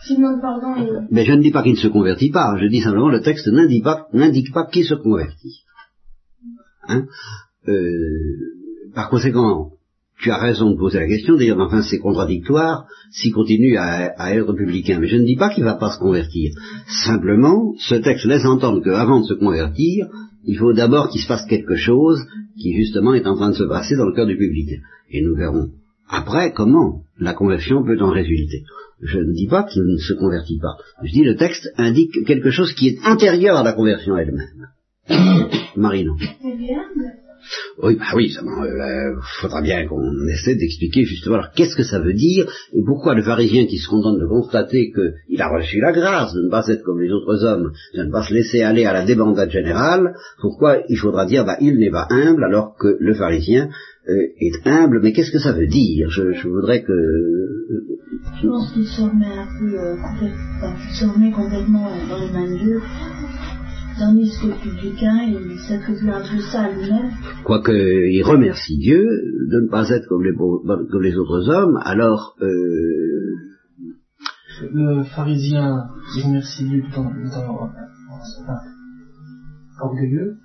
si 0.05 0.17
demande 0.17 0.41
pardon. 0.41 1.07
Mais 1.11 1.27
je 1.27 1.33
ne 1.33 1.43
dis 1.43 1.51
pas 1.51 1.63
qu'il 1.63 1.73
ne 1.73 1.79
se 1.79 1.89
convertit 1.89 2.31
pas. 2.31 2.57
Je 2.59 2.67
dis 2.67 2.81
simplement 2.81 3.11
le 3.11 3.21
texte 3.21 3.47
n'indique 3.49 3.85
pas, 3.85 4.09
n'indique 4.15 4.53
pas 4.55 4.67
qui 4.67 4.85
se 4.85 4.95
convertit. 4.95 5.65
Hein? 6.89 7.07
Euh, 7.69 8.93
par 8.95 9.11
conséquent, 9.11 9.73
tu 10.23 10.31
as 10.31 10.39
raison 10.39 10.71
de 10.71 10.79
poser 10.79 11.01
la 11.01 11.09
question, 11.09 11.37
d'ailleurs, 11.37 11.59
enfin, 11.59 11.83
c'est 11.83 11.99
contradictoire 11.99 12.87
s'il 13.11 13.33
continue 13.33 13.77
à, 13.77 14.33
être 14.33 14.49
républicain. 14.49 14.99
Mais 15.01 15.09
je 15.09 15.17
ne 15.17 15.25
dis 15.25 15.37
pas 15.37 15.51
qu'il 15.51 15.65
ne 15.65 15.69
va 15.69 15.75
pas 15.75 15.91
se 15.91 15.99
convertir. 15.99 16.53
Simplement, 17.05 17.75
ce 17.79 17.97
texte 17.97 18.25
laisse 18.27 18.45
entendre 18.45 18.83
qu'avant 18.83 19.21
de 19.21 19.27
se 19.27 19.35
convertir, 19.35 20.07
il 20.45 20.57
faut 20.57 20.73
d'abord 20.73 21.09
qu'il 21.09 21.21
se 21.21 21.29
passe 21.29 21.45
quelque 21.47 21.77
chose 21.77 22.21
qui, 22.61 22.75
justement, 22.75 23.15
est 23.15 23.27
en 23.27 23.37
train 23.37 23.51
de 23.51 23.57
se 23.57 23.65
passer 23.65 23.97
dans 23.97 24.07
le 24.07 24.15
cœur 24.15 24.27
du 24.27 24.37
public. 24.37 24.71
Et 25.11 25.23
nous 25.23 25.35
verrons 25.37 25.71
après 26.09 26.53
comment 26.53 27.03
la 27.19 27.35
conversion 27.35 27.83
peut 27.83 28.01
en 28.01 28.11
résulter. 28.11 28.65
Je 29.01 29.19
ne 29.19 29.33
dis 29.33 29.49
pas 29.49 29.65
qu'il 29.65 29.83
ne 29.83 29.97
se 29.97 30.13
convertit 30.15 30.59
pas. 30.61 30.77
Je 31.03 31.11
dis 31.11 31.25
le 31.25 31.37
texte 31.37 31.69
indique 31.77 32.25
quelque 32.27 32.51
chose 32.51 32.73
qui 32.75 32.89
est 32.89 32.99
intérieur 33.05 33.57
à 33.57 33.65
la 33.65 33.73
conversion 33.73 34.17
elle-même. 34.17 34.69
Marino. 35.77 36.15
Oui, 37.83 37.97
bah 37.97 38.05
oui, 38.15 38.31
il 38.31 38.39
euh, 38.39 39.15
faudra 39.41 39.63
bien 39.63 39.87
qu'on 39.87 40.27
essaie 40.29 40.55
d'expliquer 40.55 41.05
justement 41.05 41.37
alors 41.37 41.51
qu'est-ce 41.55 41.77
que 41.77 41.83
ça 41.83 42.01
veut 42.01 42.13
dire 42.13 42.47
et 42.73 42.83
pourquoi 42.87 43.15
le 43.15 43.23
pharisien 43.23 43.67
qui 43.67 43.79
se 43.79 43.89
contente 43.89 44.19
de 44.19 44.27
constater 44.27 44.93
qu'il 44.93 45.41
a 45.41 45.49
reçu 45.49 45.81
la 45.81 45.93
grâce 45.93 46.35
de 46.35 46.43
ne 46.43 46.51
pas 46.51 46.67
être 46.69 46.83
comme 46.83 47.01
les 47.01 47.11
autres 47.11 47.45
hommes, 47.45 47.73
de 47.95 48.03
ne 48.05 48.11
pas 48.11 48.23
se 48.23 48.35
laisser 48.35 48.63
aller 48.63 48.85
à 48.85 48.93
la 48.93 49.05
débandade 49.05 49.51
générale, 49.51 50.15
pourquoi 50.41 50.83
il 50.89 50.97
faudra 50.97 51.27
dire 51.27 51.45
bah 51.45 51.57
il 51.61 51.79
n'est 51.79 51.91
pas 51.91 52.07
humble 52.11 52.45
alors 52.45 52.77
que 52.79 52.97
le 53.01 53.15
pharisien 53.15 53.69
euh, 54.09 54.27
est 54.41 54.67
humble, 54.67 55.01
mais 55.01 55.13
qu'est-ce 55.13 55.31
que 55.31 55.39
ça 55.39 55.53
veut 55.53 55.69
dire? 55.69 56.11
Je, 56.11 56.49
voudrais 56.49 56.83
que... 56.83 56.93
je 58.41 58.47
pense 58.49 58.73
qu'il 58.73 58.87
se 58.87 59.01
remet 59.01 59.27
un 59.27 59.47
peu, 59.59 59.79
euh, 59.79 59.95
remet 61.15 61.31
complètement 61.31 61.89
dans 62.09 62.19
les 62.19 62.33
mains 62.33 62.51
de 62.51 62.59
Dieu 62.59 62.81
tandis 63.99 64.33
que 64.41 64.47
le 64.49 64.55
publicain, 64.55 65.19
il 65.29 65.59
s'attribue 65.59 66.11
un 66.11 66.21
peu 66.21 66.41
ça 66.41 66.63
à 66.63 66.71
lui-même. 66.71 67.11
Quoique 67.45 67.73
il 67.73 68.23
remercie 68.23 68.79
Dieu 68.79 69.03
de 69.51 69.61
ne 69.61 69.69
pas 69.69 69.89
être 69.91 70.07
comme 70.09 70.25
les, 70.25 70.35
comme 70.35 71.03
les 71.03 71.17
autres 71.17 71.49
hommes, 71.49 71.79
alors... 71.83 72.37
Euh... 72.41 73.37
Le 74.73 75.03
pharisien, 75.03 75.89
il 76.17 76.25
remercie 76.25 76.65
Dieu 76.65 76.83
tout 76.93 77.01
en 77.01 77.11
étant 77.27 77.71
orgueilleux. 79.81 80.37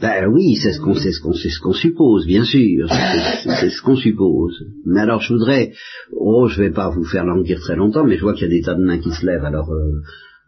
Ben 0.00 0.26
oui, 0.28 0.56
c'est 0.56 0.72
ce 0.72 0.80
qu'on 0.80 0.94
ce 0.94 1.20
qu'on 1.20 1.32
ce 1.32 1.60
qu'on 1.60 1.72
suppose, 1.72 2.26
bien 2.26 2.44
sûr, 2.44 2.88
c'est 2.88 3.70
ce 3.70 3.82
qu'on 3.82 3.96
suppose. 3.96 4.54
Mais 4.84 5.00
alors 5.00 5.20
je 5.20 5.32
voudrais, 5.32 5.72
oh, 6.12 6.46
je 6.48 6.62
vais 6.62 6.70
pas 6.70 6.90
vous 6.90 7.04
faire 7.04 7.24
languir 7.24 7.58
très 7.60 7.76
longtemps, 7.76 8.04
mais 8.04 8.16
je 8.16 8.22
vois 8.22 8.34
qu'il 8.34 8.48
y 8.48 8.50
a 8.52 8.54
des 8.56 8.62
tas 8.62 8.74
de 8.74 8.84
mains 8.84 8.98
qui 8.98 9.10
se 9.10 9.26
lèvent, 9.26 9.44
alors 9.44 9.70
euh, 9.72 10.02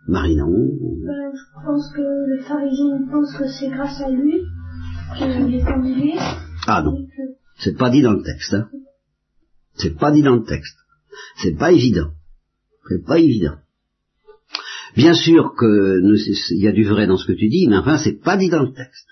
Marinon 0.09 0.49
ben, 0.49 1.33
Je 1.35 1.66
pense 1.66 1.92
que 1.92 2.01
le 2.01 2.42
pharisien 2.42 3.07
pense 3.11 3.37
que 3.37 3.47
c'est 3.47 3.68
grâce 3.68 4.01
à 4.01 4.09
lui 4.09 4.40
qu'il 5.16 5.55
est 5.55 5.64
conduit. 5.64 6.14
Ah 6.66 6.83
non, 6.83 7.07
c'est 7.59 7.77
pas 7.77 7.90
dit 7.90 8.03
dans 8.03 8.14
le 8.14 8.23
texte. 8.23 8.55
Hein. 8.55 8.68
C'est 9.75 9.97
pas 9.97 10.11
dit 10.11 10.23
dans 10.23 10.37
le 10.37 10.44
texte. 10.44 10.77
C'est 11.37 11.57
pas 11.57 11.73
évident. 11.73 12.11
C'est 12.88 13.05
pas 13.05 13.18
évident. 13.18 13.57
Bien 14.97 15.12
sûr 15.12 15.55
que 15.59 16.01
il 16.53 16.62
y 16.62 16.68
a 16.68 16.73
du 16.73 16.85
vrai 16.85 17.07
dans 17.07 17.18
ce 17.18 17.27
que 17.27 17.38
tu 17.38 17.49
dis, 17.49 17.68
mais 17.68 17.77
enfin 17.77 17.99
c'est 17.99 18.21
pas 18.21 18.38
dit 18.38 18.49
dans 18.49 18.62
le 18.62 18.73
texte. 18.73 19.07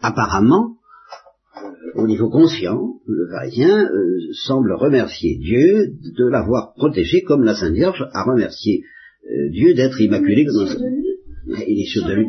Apparemment, 0.00 0.78
au 1.94 2.06
niveau 2.06 2.30
conscient, 2.30 2.94
le 3.06 3.28
pharisien 3.30 3.84
euh, 3.84 4.18
semble 4.32 4.72
remercier 4.72 5.36
Dieu 5.36 5.92
de 6.16 6.24
l'avoir 6.26 6.72
protégé 6.72 7.22
comme 7.22 7.44
la 7.44 7.54
Sainte 7.54 7.74
Vierge 7.74 8.02
a 8.12 8.24
remercié 8.24 8.82
euh, 9.30 9.50
Dieu 9.50 9.74
d'être 9.74 10.00
immaculé 10.00 10.44
comme 10.44 10.66
Il 11.68 11.80
est 11.80 11.86
sûr 11.86 12.06
de 12.06 12.14
lui. 12.14 12.26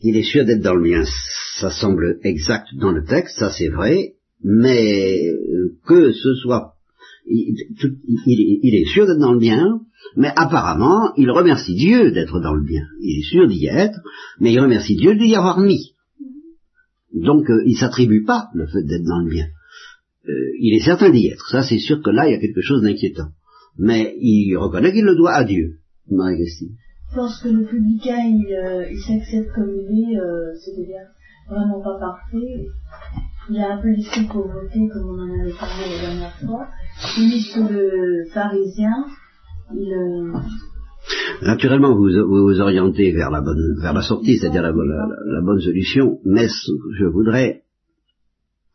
Il 0.00 0.16
est 0.16 0.24
sûr 0.24 0.44
d'être 0.44 0.62
dans 0.62 0.74
le 0.74 0.82
bien. 0.82 1.04
Ça 1.60 1.70
semble 1.70 2.18
exact 2.24 2.68
dans 2.74 2.90
le 2.90 3.04
texte, 3.04 3.38
ça 3.38 3.50
c'est 3.50 3.68
vrai, 3.68 4.14
mais 4.42 5.28
euh, 5.28 5.76
que 5.86 6.12
ce 6.12 6.34
soit, 6.34 6.74
il, 7.26 7.54
il 7.76 8.74
est 8.74 8.92
sûr 8.92 9.06
d'être 9.06 9.20
dans 9.20 9.32
le 9.32 9.38
bien, 9.38 9.80
mais 10.16 10.32
apparemment, 10.34 11.12
il 11.16 11.30
remercie 11.30 11.74
Dieu 11.74 12.10
d'être 12.10 12.40
dans 12.40 12.54
le 12.54 12.64
bien. 12.64 12.84
Il 13.00 13.20
est 13.20 13.30
sûr 13.30 13.46
d'y 13.46 13.66
être, 13.66 14.00
mais 14.40 14.52
il 14.52 14.60
remercie 14.60 14.96
Dieu 14.96 15.14
de 15.14 15.20
l'y 15.20 15.36
avoir 15.36 15.60
mis. 15.60 15.94
Donc, 17.14 17.48
euh, 17.48 17.62
il 17.64 17.76
s'attribue 17.76 18.24
pas 18.24 18.48
le 18.54 18.66
fait 18.66 18.82
d'être 18.82 19.04
dans 19.04 19.20
le 19.20 19.30
bien. 19.30 19.46
il 20.58 20.74
est 20.74 20.84
certain 20.84 21.10
d'y 21.10 21.28
être. 21.28 21.48
Ça, 21.48 21.62
c'est 21.62 21.78
sûr 21.78 22.02
que 22.02 22.10
là, 22.10 22.28
il 22.28 22.32
y 22.32 22.36
a 22.36 22.40
quelque 22.40 22.62
chose 22.62 22.82
d'inquiétant. 22.82 23.28
Mais 23.78 24.16
il 24.18 24.56
reconnaît 24.56 24.92
qu'il 24.92 25.04
le 25.04 25.14
doit 25.14 25.32
à 25.32 25.44
Dieu. 25.44 25.78
Marie-Christine. 26.10 26.76
Je 27.10 27.16
pense 27.16 27.42
que 27.42 27.48
le 27.48 27.64
publicain, 27.66 28.18
il, 28.24 28.54
euh, 28.54 28.90
il 28.90 28.98
s'accepte 28.98 29.54
comme 29.54 29.70
il 29.70 30.14
est, 30.14 30.18
euh, 30.18 30.54
c'est-à-dire 30.54 31.06
vraiment 31.48 31.82
pas 31.82 31.98
parfait. 31.98 32.66
Il 33.50 33.58
a 33.58 33.74
un 33.74 33.82
peu 33.82 33.88
l'esprit 33.88 34.26
pauvreté, 34.26 34.88
comme 34.92 35.10
on 35.10 35.18
en 35.18 35.40
avait 35.40 35.52
parlé 35.52 35.94
la 35.94 36.00
dernière 36.08 36.36
fois. 36.38 36.66
Tandis 37.14 37.52
que 37.52 37.72
le 37.72 38.24
pharisien, 38.32 39.06
il... 39.74 39.92
Euh... 39.92 40.32
Naturellement, 41.42 41.94
vous 41.94 42.08
vous, 42.08 42.60
orientez 42.60 43.12
vers 43.12 43.30
la 43.30 43.40
bonne, 43.40 43.80
vers 43.82 43.92
la 43.92 44.02
sortie, 44.02 44.38
c'est-à-dire 44.38 44.62
la, 44.62 44.72
bonne 44.72 45.60
solution, 45.60 46.20
mais 46.24 46.46
je 46.46 47.04
voudrais 47.04 47.64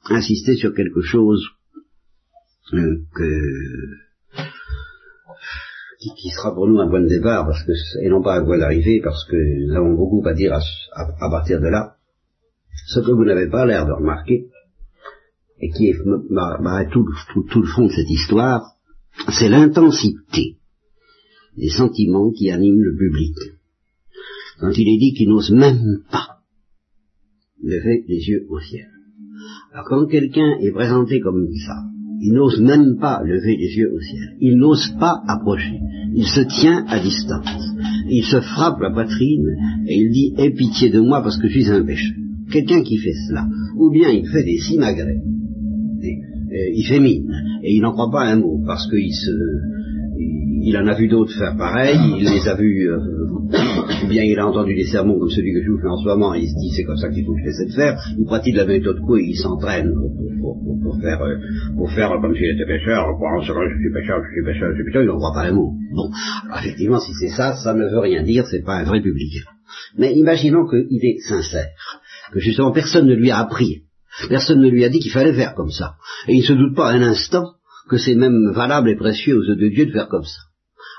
insister 0.09 0.55
sur 0.57 0.73
quelque 0.73 1.01
chose 1.01 1.43
euh, 2.73 2.97
que, 3.15 3.41
qui, 5.99 6.29
sera 6.29 6.53
pour 6.53 6.67
nous 6.67 6.79
un 6.79 7.01
de 7.01 7.07
départ, 7.07 7.45
parce 7.45 7.63
que, 7.63 7.71
et 8.03 8.09
non 8.09 8.21
pas 8.21 8.39
un 8.39 8.45
point 8.45 8.57
d'arrivée, 8.57 9.01
parce 9.03 9.25
que 9.25 9.35
nous 9.35 9.75
avons 9.75 9.95
beaucoup 9.95 10.25
à 10.27 10.33
dire 10.33 10.53
à, 10.53 11.29
partir 11.29 11.59
de 11.59 11.67
là. 11.67 11.95
Ce 12.87 12.99
que 12.99 13.11
vous 13.11 13.25
n'avez 13.25 13.49
pas 13.49 13.65
l'air 13.65 13.85
de 13.85 13.93
remarquer, 13.93 14.47
et 15.59 15.69
qui 15.71 15.89
est 15.89 15.97
tout, 16.91 17.05
tout 17.49 17.61
le 17.61 17.67
fond 17.67 17.87
de 17.87 17.91
cette 17.91 18.09
histoire, 18.09 18.75
c'est 19.29 19.49
l'intensité 19.49 20.57
des 21.57 21.69
sentiments 21.69 22.31
qui 22.31 22.51
animent 22.51 22.83
le 22.83 22.95
public. 22.95 23.35
Quand 24.59 24.71
il 24.75 24.87
est 24.87 24.99
dit 24.99 25.13
qu'il 25.13 25.29
n'ose 25.29 25.51
même 25.51 26.03
pas 26.11 26.41
lever 27.63 28.05
les 28.07 28.19
yeux 28.19 28.45
au 28.49 28.59
ciel. 28.59 28.87
Alors 29.73 29.85
quand 29.85 30.05
quelqu'un 30.05 30.57
est 30.59 30.71
présenté 30.71 31.19
comme 31.19 31.47
ça, 31.65 31.83
il 32.19 32.33
n'ose 32.33 32.59
même 32.59 32.97
pas 32.99 33.21
lever 33.23 33.57
les 33.57 33.77
yeux 33.77 33.91
au 33.93 33.99
ciel, 33.99 34.35
il 34.39 34.57
n'ose 34.57 34.93
pas 34.99 35.21
approcher, 35.27 35.79
il 36.15 36.25
se 36.25 36.41
tient 36.41 36.85
à 36.87 36.99
distance, 36.99 37.63
il 38.09 38.23
se 38.23 38.39
frappe 38.41 38.79
la 38.81 38.91
poitrine 38.91 39.47
et 39.87 39.95
il 39.95 40.11
dit 40.11 40.33
Aie 40.37 40.51
pitié 40.51 40.89
de 40.89 40.99
moi 40.99 41.21
parce 41.21 41.37
que 41.37 41.47
je 41.47 41.59
suis 41.59 41.71
un 41.71 41.85
pécheur. 41.85 42.15
Quelqu'un 42.51 42.81
qui 42.81 42.97
fait 42.97 43.13
cela, 43.27 43.45
ou 43.77 43.91
bien 43.91 44.09
il 44.09 44.25
fait 44.27 44.43
des 44.43 44.57
simagrées, 44.57 45.21
il 46.73 46.85
fait 46.87 46.99
mine, 46.99 47.29
et 47.63 47.75
il 47.75 47.81
n'en 47.81 47.91
croit 47.91 48.11
pas 48.11 48.25
un 48.25 48.37
mot, 48.37 48.61
parce 48.65 48.89
qu'il 48.89 49.13
se, 49.13 49.31
il 50.67 50.75
en 50.77 50.85
a 50.85 50.95
vu 50.95 51.07
d'autres 51.07 51.31
faire 51.33 51.55
pareil, 51.55 51.97
il 52.19 52.29
les 52.29 52.45
a 52.45 52.55
vus, 52.55 52.89
euh, 52.89 52.99
ou 54.03 54.07
bien 54.09 54.23
il 54.23 54.37
a 54.37 54.45
entendu 54.45 54.75
des 54.75 54.83
sermons 54.83 55.17
comme 55.17 55.29
celui 55.29 55.53
que 55.53 55.63
je 55.63 55.71
vous 55.71 55.79
fais 55.79 55.87
en 55.87 55.95
ce 55.95 56.05
moment, 56.05 56.35
et 56.35 56.41
il 56.41 56.49
se 56.49 56.59
dit 56.59 56.75
c'est 56.75 56.83
comme 56.83 56.97
ça 56.97 57.07
qu'il 57.07 57.25
faut 57.25 57.33
que 57.33 57.39
je 57.41 57.49
essaie 57.49 57.67
de 57.67 57.73
faire, 57.73 57.97
ou 58.17 58.25
pratique 58.25 58.55
la 58.57 58.65
méthode 58.65 58.99
quoi, 58.99 59.17
il 59.21 59.35
s'entraîne 59.37 59.93
pour, 60.83 60.99
faire, 60.99 61.21
euh, 61.21 61.35
pour 61.77 61.89
faire 61.91 62.09
comme 62.21 62.35
s'il 62.35 62.51
était 62.51 62.65
pêcheur, 62.65 63.07
en 63.07 63.41
ce 63.41 63.47
je 63.47 63.79
suis 63.79 63.93
pêcheur, 63.93 64.19
je 64.23 64.33
suis 64.33 64.43
pêcheur, 64.43 64.69
je 64.71 64.75
suis 64.75 64.83
pêcheur, 64.83 65.03
il 65.03 65.07
n'en 65.07 65.15
croit 65.15 65.33
pas 65.33 65.47
un 65.47 65.53
mot. 65.53 65.71
Bon, 65.95 66.11
alors 66.47 66.59
effectivement, 66.59 66.99
si 66.99 67.13
c'est 67.13 67.29
ça, 67.29 67.55
ça 67.55 67.73
ne 67.73 67.85
veut 67.87 67.99
rien 67.99 68.23
dire, 68.23 68.45
c'est 68.45 68.63
pas 68.63 68.75
un 68.75 68.83
vrai 68.83 69.01
public. 69.01 69.31
Mais 69.97 70.13
imaginons 70.15 70.67
qu'il 70.67 70.99
est 71.01 71.19
sincère, 71.29 71.71
que 72.33 72.41
justement 72.41 72.73
personne 72.73 73.07
ne 73.07 73.15
lui 73.15 73.31
a 73.31 73.39
appris, 73.39 73.83
personne 74.27 74.59
ne 74.59 74.69
lui 74.69 74.83
a 74.83 74.89
dit 74.89 74.99
qu'il 74.99 75.13
fallait 75.13 75.33
faire 75.33 75.55
comme 75.55 75.71
ça, 75.71 75.95
et 76.27 76.33
il 76.33 76.39
ne 76.41 76.45
se 76.45 76.53
doute 76.53 76.75
pas 76.75 76.91
un 76.91 77.01
instant 77.01 77.53
que 77.89 77.97
c'est 77.97 78.15
même 78.15 78.51
valable 78.53 78.89
et 78.89 78.97
précieux 78.97 79.37
aux 79.37 79.43
yeux 79.43 79.55
de 79.55 79.69
Dieu 79.69 79.85
de 79.85 79.91
faire 79.93 80.09
comme 80.09 80.25
ça. 80.25 80.46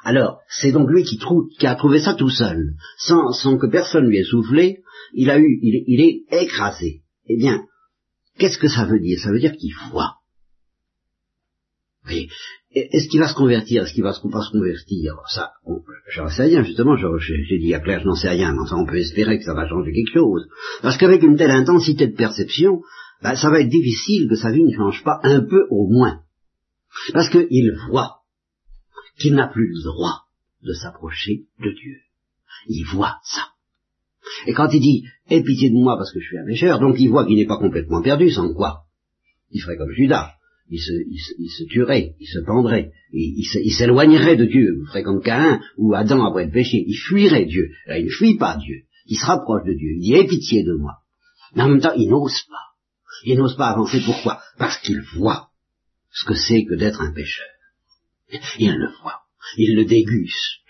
Alors, 0.04 0.40
c'est 0.48 0.72
donc 0.72 0.88
lui 0.90 1.02
qui, 1.04 1.18
a 1.66 1.74
trouvé 1.74 2.00
ça 2.00 2.14
tout 2.14 2.30
seul, 2.30 2.74
sans, 2.98 3.58
que 3.58 3.66
personne 3.66 4.06
lui 4.06 4.18
ait 4.18 4.24
soufflé, 4.24 4.82
il 5.12 5.30
a 5.30 5.38
eu, 5.38 5.58
il, 5.62 6.00
est 6.00 6.42
écrasé. 6.42 7.02
Eh 7.26 7.36
bien, 7.36 7.64
qu'est-ce 8.38 8.58
que 8.58 8.68
ça 8.68 8.84
veut 8.84 9.00
dire? 9.00 9.18
Ça 9.20 9.30
veut 9.30 9.40
dire 9.40 9.56
qu'il 9.56 9.74
voit. 9.90 10.14
Est-ce 12.70 13.08
qu'il 13.08 13.20
va 13.20 13.28
se 13.28 13.34
convertir 13.34 13.82
Est-ce 13.82 13.92
qu'il 13.92 14.02
va 14.02 14.12
se, 14.12 14.20
convertir 14.20 15.14
Ça, 15.28 15.52
j'en 16.14 16.28
sais 16.28 16.44
rien, 16.44 16.62
justement, 16.62 16.96
j'ai 16.96 17.58
dit 17.58 17.74
à 17.74 17.80
Claire, 17.80 18.00
je 18.00 18.06
n'en 18.06 18.14
sais 18.14 18.30
rien, 18.30 18.52
mais 18.52 18.60
enfin, 18.60 18.76
on 18.76 18.86
peut 18.86 18.98
espérer 18.98 19.38
que 19.38 19.44
ça 19.44 19.54
va 19.54 19.68
changer 19.68 19.92
quelque 19.92 20.12
chose. 20.12 20.46
Parce 20.82 20.96
qu'avec 20.96 21.22
une 21.22 21.36
telle 21.36 21.50
intensité 21.50 22.06
de 22.06 22.16
perception, 22.16 22.80
ben, 23.22 23.34
ça 23.34 23.50
va 23.50 23.60
être 23.60 23.68
difficile 23.68 24.28
que 24.28 24.36
sa 24.36 24.52
vie 24.52 24.64
ne 24.64 24.74
change 24.74 25.02
pas 25.02 25.18
un 25.22 25.40
peu 25.40 25.66
au 25.70 25.88
moins. 25.88 26.20
Parce 27.12 27.28
qu'il 27.28 27.72
voit 27.88 28.17
qu'il 29.18 29.34
n'a 29.34 29.48
plus 29.48 29.68
le 29.68 29.82
droit 29.82 30.24
de 30.62 30.72
s'approcher 30.72 31.46
de 31.60 31.70
Dieu. 31.70 31.96
Il 32.68 32.84
voit 32.84 33.18
ça. 33.24 33.48
Et 34.46 34.52
quand 34.52 34.68
il 34.72 34.80
dit 34.80 35.04
Aie 35.30 35.42
pitié 35.42 35.70
de 35.70 35.74
moi 35.74 35.96
parce 35.96 36.12
que 36.12 36.20
je 36.20 36.26
suis 36.26 36.38
un 36.38 36.44
pécheur, 36.44 36.80
donc 36.80 36.96
il 36.98 37.08
voit 37.08 37.26
qu'il 37.26 37.36
n'est 37.36 37.46
pas 37.46 37.58
complètement 37.58 38.02
perdu, 38.02 38.30
sans 38.30 38.52
quoi 38.54 38.84
Il 39.50 39.60
ferait 39.60 39.76
comme 39.76 39.92
Judas. 39.92 40.32
Il 40.70 40.80
se, 40.80 41.64
tuerait, 41.64 42.14
il 42.20 42.26
se 42.26 42.40
pendrait, 42.40 42.92
il, 43.10 43.72
s'éloignerait 43.72 44.36
de 44.36 44.44
Dieu, 44.44 44.76
il 44.82 44.86
ferait 44.88 45.02
comme 45.02 45.22
Caïn 45.22 45.62
ou 45.78 45.94
Adam 45.94 46.26
après 46.26 46.44
le 46.44 46.50
péché, 46.50 46.84
il 46.86 46.94
fuirait 46.94 47.46
Dieu. 47.46 47.70
Là, 47.86 47.98
il 47.98 48.04
ne 48.04 48.10
fuit 48.10 48.36
pas 48.36 48.58
Dieu, 48.58 48.82
il 49.06 49.16
se 49.16 49.24
rapproche 49.24 49.64
de 49.64 49.72
Dieu, 49.72 49.92
il 49.96 50.00
dit 50.02 50.12
Aie 50.12 50.26
pitié 50.26 50.64
de 50.64 50.74
moi. 50.74 50.98
Mais 51.54 51.62
en 51.62 51.70
même 51.70 51.80
temps, 51.80 51.94
il 51.96 52.10
n'ose 52.10 52.42
pas. 52.50 52.68
Il 53.24 53.38
n'ose 53.38 53.56
pas 53.56 53.68
avancer. 53.68 54.02
Pourquoi? 54.04 54.42
Parce 54.58 54.78
qu'il 54.78 55.00
voit 55.16 55.48
ce 56.10 56.26
que 56.26 56.34
c'est 56.34 56.64
que 56.64 56.74
d'être 56.74 57.00
un 57.00 57.12
pécheur. 57.12 57.46
Il 58.58 58.74
le 58.74 58.88
voit, 59.02 59.22
il 59.56 59.76
le 59.76 59.84
déguste. 59.84 60.60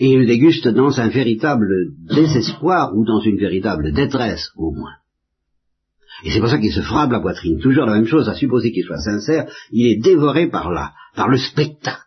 Et 0.00 0.10
il 0.10 0.20
le 0.20 0.26
déguste 0.26 0.68
dans 0.68 1.00
un 1.00 1.08
véritable 1.08 1.68
désespoir 2.06 2.94
ou 2.94 3.04
dans 3.04 3.20
une 3.20 3.38
véritable 3.38 3.92
détresse 3.92 4.50
au 4.56 4.70
moins. 4.70 4.94
Et 6.24 6.30
c'est 6.30 6.40
pour 6.40 6.48
ça 6.48 6.58
qu'il 6.58 6.72
se 6.72 6.82
frappe 6.82 7.10
la 7.10 7.20
poitrine. 7.20 7.60
Toujours 7.60 7.86
la 7.86 7.94
même 7.94 8.06
chose, 8.06 8.28
à 8.28 8.34
supposer 8.34 8.72
qu'il 8.72 8.84
soit 8.84 9.00
sincère, 9.00 9.50
il 9.70 9.86
est 9.86 10.00
dévoré 10.00 10.48
par 10.48 10.70
là, 10.70 10.92
par 11.14 11.28
le 11.28 11.38
spectacle 11.38 12.04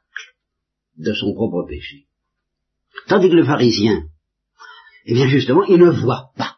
de 0.97 1.13
son 1.13 1.33
propre 1.33 1.65
péché. 1.67 2.07
Tandis 3.07 3.29
que 3.29 3.35
le 3.35 3.45
pharisien, 3.45 4.03
eh 5.05 5.13
bien 5.13 5.27
justement, 5.27 5.63
il 5.63 5.79
ne 5.79 5.89
voit 5.89 6.31
pas. 6.37 6.57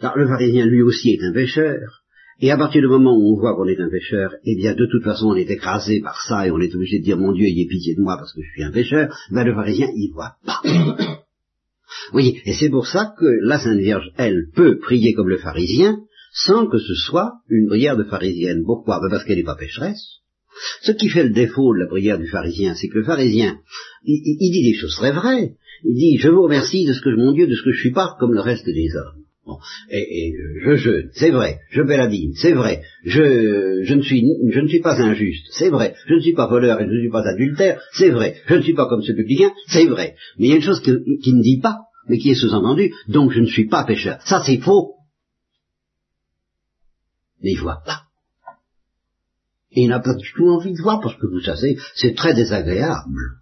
Alors, 0.00 0.16
le 0.16 0.28
pharisien 0.28 0.64
lui 0.66 0.82
aussi 0.82 1.10
est 1.10 1.24
un 1.24 1.32
pécheur, 1.32 1.99
et 2.40 2.50
à 2.50 2.56
partir 2.56 2.80
du 2.80 2.88
moment 2.88 3.16
où 3.16 3.36
on 3.36 3.40
voit 3.40 3.54
qu'on 3.54 3.66
est 3.66 3.80
un 3.80 3.90
pécheur, 3.90 4.34
eh 4.44 4.56
bien 4.56 4.74
de 4.74 4.86
toute 4.86 5.04
façon 5.04 5.26
on 5.28 5.36
est 5.36 5.50
écrasé 5.50 6.00
par 6.00 6.20
ça 6.22 6.46
et 6.46 6.50
on 6.50 6.60
est 6.60 6.74
obligé 6.74 6.98
de 6.98 7.04
dire 7.04 7.18
mon 7.18 7.32
Dieu 7.32 7.46
ayez 7.46 7.66
pitié 7.66 7.94
de 7.94 8.00
moi 8.00 8.16
parce 8.16 8.32
que 8.32 8.42
je 8.42 8.50
suis 8.50 8.62
un 8.62 8.72
pécheur, 8.72 9.14
ben 9.30 9.44
le 9.44 9.54
pharisien 9.54 9.88
il 9.94 10.12
voit 10.12 10.36
pas. 10.44 10.60
oui, 12.14 12.40
et 12.44 12.54
c'est 12.54 12.70
pour 12.70 12.86
ça 12.86 13.12
que 13.18 13.26
la 13.42 13.58
Sainte 13.58 13.80
Vierge, 13.80 14.10
elle, 14.16 14.48
peut 14.54 14.78
prier 14.78 15.14
comme 15.14 15.28
le 15.28 15.38
pharisien 15.38 15.98
sans 16.32 16.66
que 16.66 16.78
ce 16.78 16.94
soit 16.94 17.32
une 17.48 17.68
prière 17.68 17.96
de 17.96 18.04
pharisienne. 18.04 18.62
Pourquoi? 18.64 19.00
Ben 19.00 19.08
Parce 19.10 19.24
qu'elle 19.24 19.38
n'est 19.38 19.44
pas 19.44 19.56
pécheresse. 19.56 20.20
Ce 20.82 20.92
qui 20.92 21.08
fait 21.08 21.24
le 21.24 21.30
défaut 21.30 21.74
de 21.74 21.80
la 21.80 21.86
prière 21.86 22.18
du 22.18 22.28
pharisien, 22.28 22.74
c'est 22.74 22.88
que 22.88 22.98
le 22.98 23.04
pharisien, 23.04 23.58
il, 24.04 24.38
dit 24.38 24.62
des 24.62 24.78
choses 24.78 24.96
très 24.96 25.12
vraies. 25.12 25.54
Il 25.84 25.94
dit, 25.94 26.18
je 26.18 26.28
vous 26.28 26.42
remercie 26.42 26.86
de 26.86 26.92
ce 26.92 27.00
que 27.00 27.16
mon 27.16 27.32
Dieu, 27.32 27.46
de 27.46 27.54
ce 27.54 27.62
que 27.62 27.72
je 27.72 27.80
suis 27.80 27.92
pas 27.92 28.16
comme 28.18 28.34
le 28.34 28.40
reste 28.40 28.66
des 28.66 28.88
hommes. 28.94 29.19
Et, 29.90 30.34
je 30.62 30.76
jeûne, 30.76 31.10
c'est 31.12 31.30
vrai, 31.30 31.60
je 31.70 31.82
dîme, 32.08 32.34
c'est 32.36 32.52
vrai, 32.52 32.82
je, 33.04 33.82
je, 33.82 33.94
ne 33.94 34.02
suis, 34.02 34.24
je 34.50 34.60
ne 34.60 34.68
suis 34.68 34.80
pas 34.80 35.00
injuste, 35.00 35.46
c'est 35.50 35.70
vrai, 35.70 35.94
je 36.06 36.14
ne 36.14 36.20
suis 36.20 36.34
pas 36.34 36.46
voleur 36.46 36.80
et 36.80 36.84
je 36.84 36.90
ne 36.90 37.00
suis 37.00 37.10
pas 37.10 37.26
adultère, 37.26 37.80
c'est 37.92 38.10
vrai, 38.10 38.36
je 38.46 38.54
ne 38.54 38.62
suis 38.62 38.74
pas 38.74 38.86
comme 38.86 39.02
ce 39.02 39.12
publicain, 39.12 39.50
c'est 39.66 39.86
vrai. 39.86 40.14
Mais 40.38 40.46
il 40.46 40.50
y 40.50 40.52
a 40.52 40.56
une 40.56 40.62
chose 40.62 40.80
qui, 40.80 40.92
ne 40.92 41.42
dit 41.42 41.58
pas, 41.60 41.78
mais 42.08 42.18
qui 42.18 42.30
est 42.30 42.34
sous-entendue, 42.34 42.92
donc 43.08 43.32
je 43.32 43.40
ne 43.40 43.46
suis 43.46 43.66
pas 43.66 43.84
pécheur. 43.84 44.20
Ça 44.24 44.42
c'est 44.44 44.58
faux. 44.58 44.94
Mais 47.42 47.52
il 47.52 47.60
voit 47.60 47.82
pas. 47.84 48.02
Et 49.72 49.82
il 49.82 49.88
n'a 49.88 50.00
pas 50.00 50.14
du 50.14 50.30
tout 50.32 50.48
envie 50.48 50.72
de 50.72 50.82
voir 50.82 51.00
parce 51.00 51.16
que 51.16 51.26
vous 51.26 51.40
savez, 51.40 51.76
c'est 51.94 52.14
très 52.14 52.34
désagréable. 52.34 53.40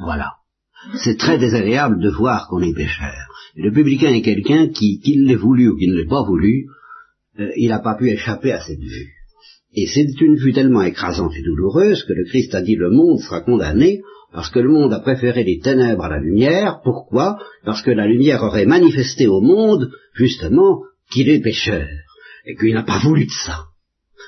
Voilà 0.00 0.30
c'est 1.02 1.18
très 1.18 1.38
désagréable 1.38 2.00
de 2.00 2.10
voir 2.10 2.48
qu'on 2.48 2.60
est 2.60 2.74
pécheur. 2.74 3.28
le 3.56 3.70
publicain 3.72 4.12
est 4.12 4.22
quelqu'un 4.22 4.68
qui, 4.68 5.00
qu'il 5.00 5.24
l'ait 5.24 5.34
voulu 5.34 5.68
ou 5.68 5.76
qu'il 5.76 5.90
ne 5.90 5.96
l'ait 5.96 6.08
pas 6.08 6.24
voulu, 6.24 6.66
euh, 7.38 7.50
il 7.56 7.68
n'a 7.68 7.78
pas 7.78 7.94
pu 7.94 8.10
échapper 8.10 8.52
à 8.52 8.60
cette 8.60 8.80
vue. 8.80 9.12
Et 9.74 9.86
c'est 9.86 10.20
une 10.20 10.36
vue 10.36 10.52
tellement 10.52 10.82
écrasante 10.82 11.32
et 11.36 11.42
douloureuse 11.42 12.04
que 12.04 12.12
le 12.12 12.24
Christ 12.24 12.54
a 12.54 12.62
dit 12.62 12.76
le 12.76 12.90
monde 12.90 13.20
sera 13.20 13.40
condamné 13.40 14.02
parce 14.32 14.50
que 14.50 14.58
le 14.58 14.68
monde 14.70 14.92
a 14.92 15.00
préféré 15.00 15.44
les 15.44 15.60
ténèbres 15.60 16.04
à 16.04 16.08
la 16.08 16.18
lumière. 16.18 16.80
Pourquoi? 16.84 17.38
Parce 17.64 17.82
que 17.82 17.90
la 17.90 18.06
lumière 18.06 18.42
aurait 18.42 18.66
manifesté 18.66 19.26
au 19.26 19.40
monde, 19.40 19.90
justement, 20.14 20.82
qu'il 21.10 21.28
est 21.28 21.40
pécheur 21.40 21.86
et 22.46 22.54
qu'il 22.56 22.74
n'a 22.74 22.82
pas 22.82 22.98
voulu 22.98 23.26
de 23.26 23.30
ça 23.30 23.71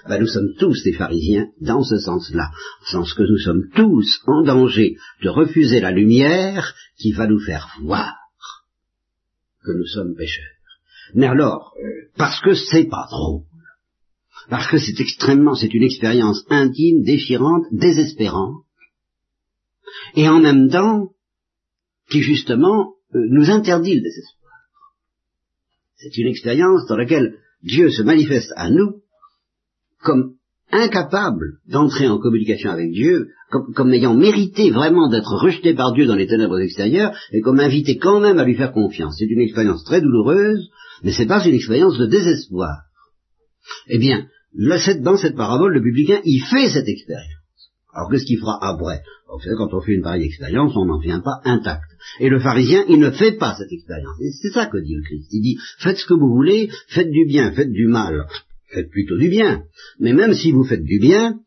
ben 0.08 0.20
nous 0.20 0.26
sommes 0.26 0.54
tous 0.58 0.82
des 0.82 0.92
pharisiens 0.92 1.48
dans 1.60 1.82
ce 1.82 1.98
sens-là, 1.98 2.50
sens 2.86 3.14
que 3.14 3.22
nous 3.22 3.38
sommes 3.38 3.68
tous 3.74 4.20
en 4.26 4.42
danger 4.42 4.96
de 5.22 5.28
refuser 5.28 5.80
la 5.80 5.90
lumière 5.90 6.74
qui 6.96 7.12
va 7.12 7.26
nous 7.26 7.40
faire 7.40 7.68
voir 7.82 8.14
que 9.64 9.72
nous 9.72 9.86
sommes 9.86 10.14
pécheurs. 10.14 10.44
Mais 11.14 11.26
alors, 11.26 11.74
parce 12.16 12.40
que 12.40 12.54
c'est 12.54 12.84
pas 12.84 13.06
drôle, 13.10 13.42
parce 14.48 14.68
que 14.68 14.78
c'est 14.78 15.00
extrêmement, 15.00 15.54
c'est 15.54 15.72
une 15.72 15.82
expérience 15.82 16.44
intime, 16.50 17.02
déchirante, 17.02 17.64
désespérante, 17.72 18.64
et 20.16 20.28
en 20.28 20.40
même 20.40 20.68
temps, 20.68 21.10
qui 22.10 22.22
justement 22.22 22.94
euh, 23.14 23.26
nous 23.30 23.50
interdit 23.50 23.94
le 23.94 24.02
désespoir. 24.02 24.52
C'est 25.96 26.16
une 26.18 26.28
expérience 26.28 26.86
dans 26.86 26.96
laquelle 26.96 27.38
Dieu 27.62 27.90
se 27.90 28.02
manifeste 28.02 28.52
à 28.56 28.70
nous 28.70 29.02
comme 30.04 30.34
incapable 30.70 31.58
d'entrer 31.68 32.08
en 32.08 32.18
communication 32.18 32.70
avec 32.70 32.90
Dieu, 32.92 33.28
comme, 33.74 33.92
ayant 33.92 34.14
mérité 34.14 34.70
vraiment 34.70 35.08
d'être 35.08 35.34
rejeté 35.42 35.74
par 35.74 35.92
Dieu 35.92 36.06
dans 36.06 36.16
les 36.16 36.26
ténèbres 36.26 36.60
extérieures, 36.60 37.16
et 37.32 37.40
comme 37.40 37.60
invité 37.60 37.96
quand 37.96 38.20
même 38.20 38.38
à 38.38 38.44
lui 38.44 38.54
faire 38.54 38.72
confiance. 38.72 39.16
C'est 39.18 39.26
une 39.26 39.40
expérience 39.40 39.84
très 39.84 40.00
douloureuse, 40.00 40.68
mais 41.02 41.12
c'est 41.12 41.26
pas 41.26 41.44
une 41.44 41.54
expérience 41.54 41.98
de 41.98 42.06
désespoir. 42.06 42.82
Eh 43.88 43.98
bien, 43.98 44.26
dans 45.00 45.16
cette 45.16 45.36
parabole, 45.36 45.74
le 45.74 45.82
publicain, 45.82 46.20
il 46.24 46.40
fait 46.40 46.68
cette 46.68 46.88
expérience. 46.88 47.30
Alors 47.92 48.10
qu'est-ce 48.10 48.24
qu'il 48.24 48.38
fera 48.38 48.58
après? 48.60 49.02
Vous 49.32 49.40
savez, 49.40 49.56
quand 49.56 49.72
on 49.72 49.80
fait 49.80 49.92
une 49.92 50.02
pareille 50.02 50.26
expérience, 50.26 50.76
on 50.76 50.84
n'en 50.84 50.98
vient 50.98 51.20
pas 51.20 51.40
intact. 51.44 51.84
Et 52.20 52.28
le 52.28 52.38
pharisien, 52.38 52.84
il 52.88 52.98
ne 52.98 53.10
fait 53.10 53.32
pas 53.32 53.54
cette 53.56 53.72
expérience. 53.72 54.16
Et 54.20 54.30
c'est 54.30 54.50
ça 54.50 54.66
que 54.66 54.78
dit 54.78 54.94
le 54.94 55.02
Christ. 55.02 55.28
Il 55.32 55.42
dit, 55.42 55.56
faites 55.78 55.96
ce 55.96 56.06
que 56.06 56.14
vous 56.14 56.28
voulez, 56.28 56.70
faites 56.88 57.10
du 57.10 57.24
bien, 57.26 57.52
faites 57.52 57.72
du 57.72 57.86
mal. 57.86 58.26
Faites 58.74 58.90
plutôt 58.90 59.16
du 59.16 59.28
bien. 59.28 59.62
Mais 60.00 60.12
même 60.12 60.34
si 60.34 60.52
vous 60.52 60.64
faites 60.64 60.84
du 60.84 60.98
bien, 60.98 61.38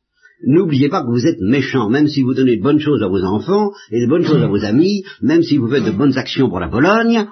N'oubliez 0.46 0.90
pas 0.90 1.02
que 1.02 1.10
vous 1.10 1.26
êtes 1.26 1.42
méchant, 1.42 1.90
même 1.90 2.08
si 2.08 2.22
vous 2.22 2.36
donnez 2.36 2.58
de 2.58 2.62
bonnes 2.62 2.80
choses 2.80 3.02
à 3.02 3.08
vos 3.08 3.24
enfants 3.24 3.72
et 3.90 4.02
de 4.02 4.08
bonnes 4.08 4.24
choses 4.24 4.44
à 4.44 4.48
vos 4.48 4.64
amis, 4.64 5.04
même 5.22 5.42
si 5.42 5.58
vous 5.58 5.68
faites 5.68 5.84
de 5.84 5.98
bonnes 5.98 6.18
actions 6.18 6.48
pour 6.48 6.60
la 6.60 6.70
Pologne, 6.70 7.26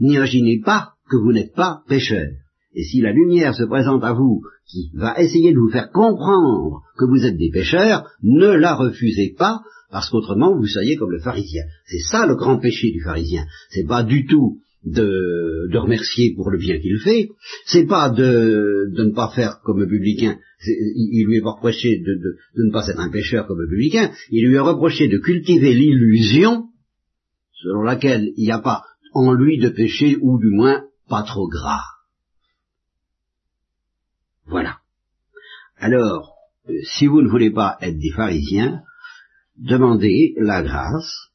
n'imaginez 0.00 0.60
pas 0.64 0.92
que 1.10 1.16
vous 1.16 1.32
n'êtes 1.32 1.54
pas 1.54 1.82
pécheur. 1.86 2.26
Et 2.74 2.82
si 2.82 3.00
la 3.00 3.12
lumière 3.12 3.54
se 3.54 3.64
présente 3.64 4.04
à 4.04 4.14
vous, 4.14 4.42
qui 4.66 4.90
va 4.94 5.20
essayer 5.20 5.52
de 5.52 5.58
vous 5.58 5.70
faire 5.70 5.90
comprendre 5.90 6.82
que 6.98 7.04
vous 7.04 7.24
êtes 7.24 7.36
des 7.36 7.50
pécheurs, 7.50 8.08
ne 8.22 8.48
la 8.48 8.74
refusez 8.74 9.34
pas, 9.38 9.60
parce 9.90 10.08
qu'autrement 10.08 10.56
vous 10.56 10.66
seriez 10.66 10.96
comme 10.96 11.12
le 11.12 11.20
pharisien. 11.20 11.62
C'est 11.86 12.00
ça 12.00 12.26
le 12.26 12.36
grand 12.36 12.58
péché 12.58 12.90
du 12.90 13.02
pharisien. 13.02 13.44
C'est 13.70 13.86
pas 13.86 14.02
du 14.02 14.26
tout 14.26 14.60
de, 14.86 15.68
de, 15.70 15.78
remercier 15.78 16.34
pour 16.34 16.50
le 16.50 16.58
bien 16.58 16.78
qu'il 16.78 16.98
fait, 17.00 17.28
c'est 17.66 17.86
pas 17.86 18.08
de, 18.08 18.86
de, 18.96 19.04
ne 19.04 19.14
pas 19.14 19.32
faire 19.34 19.60
comme 19.64 19.82
un 19.82 19.88
publicain, 19.88 20.38
il 20.64 21.26
lui 21.26 21.38
est 21.38 21.44
reproché 21.44 21.98
de, 21.98 22.14
de, 22.14 22.64
ne 22.64 22.72
pas 22.72 22.86
être 22.88 23.00
un 23.00 23.10
pécheur 23.10 23.46
comme 23.46 23.60
un 23.60 23.68
publicain, 23.68 24.12
il 24.30 24.46
lui 24.46 24.54
est 24.54 24.60
reproché 24.60 25.08
de 25.08 25.18
cultiver 25.18 25.74
l'illusion 25.74 26.66
selon 27.52 27.82
laquelle 27.82 28.32
il 28.36 28.44
n'y 28.44 28.52
a 28.52 28.60
pas 28.60 28.84
en 29.12 29.32
lui 29.32 29.58
de 29.58 29.70
péché, 29.70 30.16
ou 30.20 30.38
du 30.38 30.50
moins 30.50 30.84
pas 31.08 31.22
trop 31.22 31.48
gras. 31.48 31.84
Voilà. 34.46 34.78
Alors, 35.78 36.34
euh, 36.68 36.74
si 36.84 37.06
vous 37.06 37.22
ne 37.22 37.28
voulez 37.28 37.50
pas 37.50 37.78
être 37.80 37.98
des 37.98 38.10
pharisiens, 38.10 38.82
demandez 39.56 40.34
la 40.36 40.62
grâce 40.62 41.25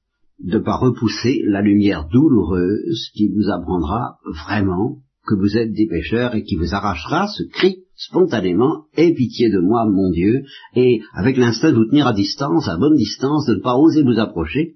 de 0.43 0.57
ne 0.57 0.63
pas 0.63 0.75
repousser 0.75 1.41
la 1.45 1.61
lumière 1.61 2.07
douloureuse 2.11 3.09
qui 3.13 3.29
vous 3.29 3.49
apprendra 3.49 4.17
vraiment 4.45 4.97
que 5.25 5.35
vous 5.35 5.57
êtes 5.57 5.73
des 5.73 5.87
pécheurs 5.87 6.35
et 6.35 6.43
qui 6.43 6.55
vous 6.55 6.73
arrachera 6.73 7.27
ce 7.27 7.43
cri 7.43 7.77
spontanément 7.95 8.85
Aie 8.95 9.13
pitié 9.13 9.49
de 9.49 9.59
moi, 9.59 9.85
mon 9.85 10.09
Dieu, 10.09 10.43
et 10.75 11.01
avec 11.13 11.37
l'instinct 11.37 11.71
de 11.71 11.77
vous 11.77 11.85
tenir 11.85 12.07
à 12.07 12.13
distance, 12.13 12.67
à 12.67 12.77
bonne 12.77 12.95
distance, 12.95 13.45
de 13.45 13.55
ne 13.55 13.61
pas 13.61 13.75
oser 13.75 14.01
vous 14.01 14.19
approcher. 14.19 14.75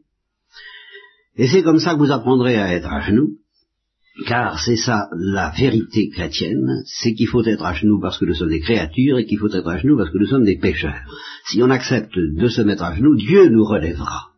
Et 1.37 1.47
c'est 1.47 1.63
comme 1.63 1.79
ça 1.79 1.93
que 1.93 1.99
vous 1.99 2.11
apprendrez 2.11 2.55
à 2.55 2.73
être 2.73 2.91
à 2.91 3.01
genoux, 3.01 3.37
car 4.27 4.59
c'est 4.59 4.77
ça 4.77 5.09
la 5.17 5.51
vérité 5.57 6.09
chrétienne, 6.09 6.83
c'est 6.85 7.13
qu'il 7.13 7.27
faut 7.27 7.43
être 7.43 7.65
à 7.65 7.73
genoux 7.73 7.99
parce 7.99 8.17
que 8.17 8.25
nous 8.25 8.35
sommes 8.35 8.49
des 8.49 8.61
créatures 8.61 9.17
et 9.17 9.25
qu'il 9.25 9.39
faut 9.39 9.51
être 9.51 9.67
à 9.67 9.77
genoux 9.77 9.97
parce 9.97 10.11
que 10.11 10.19
nous 10.19 10.27
sommes 10.27 10.45
des 10.45 10.57
pécheurs. 10.57 11.01
Si 11.47 11.61
on 11.61 11.69
accepte 11.69 12.15
de 12.15 12.47
se 12.47 12.61
mettre 12.61 12.83
à 12.83 12.95
genoux, 12.95 13.15
Dieu 13.15 13.49
nous 13.49 13.65
relèvera. 13.65 14.34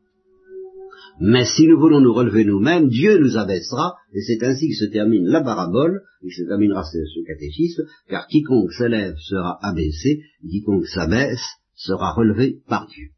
Mais 1.20 1.46
si 1.46 1.68
nous 1.68 1.80
voulons 1.80 2.00
nous 2.00 2.14
relever 2.14 2.46
nous-mêmes, 2.46 2.90
Dieu 2.90 3.18
nous 3.18 3.38
abaissera, 3.38 3.96
et 4.14 4.22
c'est 4.22 4.44
ainsi 4.44 4.70
que 4.70 4.76
se 4.76 4.86
termine 4.86 5.26
la 5.26 5.42
parabole, 5.42 6.04
et 6.24 6.30
se 6.30 6.44
terminera 6.44 6.84
ce, 6.84 7.26
catéchisme, 7.26 7.84
car 8.08 8.28
quiconque 8.28 8.72
s'élève 8.72 9.16
sera 9.18 9.58
abaissé, 9.62 10.22
quiconque 10.48 10.86
s'abaisse 10.86 11.46
sera 11.76 12.12
relevé 12.12 12.60
par 12.68 12.88
Dieu. 12.88 13.10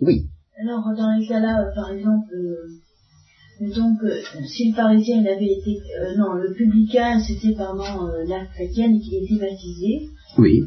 Oui. 0.00 0.26
Alors, 0.60 0.84
dans 0.96 1.18
les 1.18 1.26
cas-là, 1.26 1.62
euh, 1.62 1.74
par 1.74 1.90
exemple, 1.90 2.32
euh, 2.32 3.74
donc, 3.74 4.02
euh, 4.04 4.20
si 4.46 4.70
le 4.70 4.74
pharisien 4.74 5.20
il 5.20 5.28
avait 5.28 5.58
été, 5.58 5.80
non, 6.16 6.34
le 6.34 6.52
publicain, 6.52 7.20
c'était 7.20 7.54
pendant 7.54 8.08
la 8.26 8.46
chrétienne 8.46 9.00
qu'il 9.00 9.24
était 9.24 9.38
baptisé, 9.38 10.08
oui. 10.38 10.62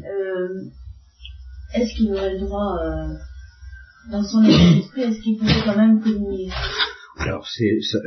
est-ce 1.74 1.96
qu'il 1.96 2.12
aurait 2.12 2.34
le 2.34 2.40
droit 2.40 2.78
dans 4.10 4.22
son 4.22 4.42
est-ce 4.44 5.20
qu'il 5.22 5.36
pouvait 5.36 5.62
quand 5.64 5.76
même 5.76 6.00
alors 7.18 7.46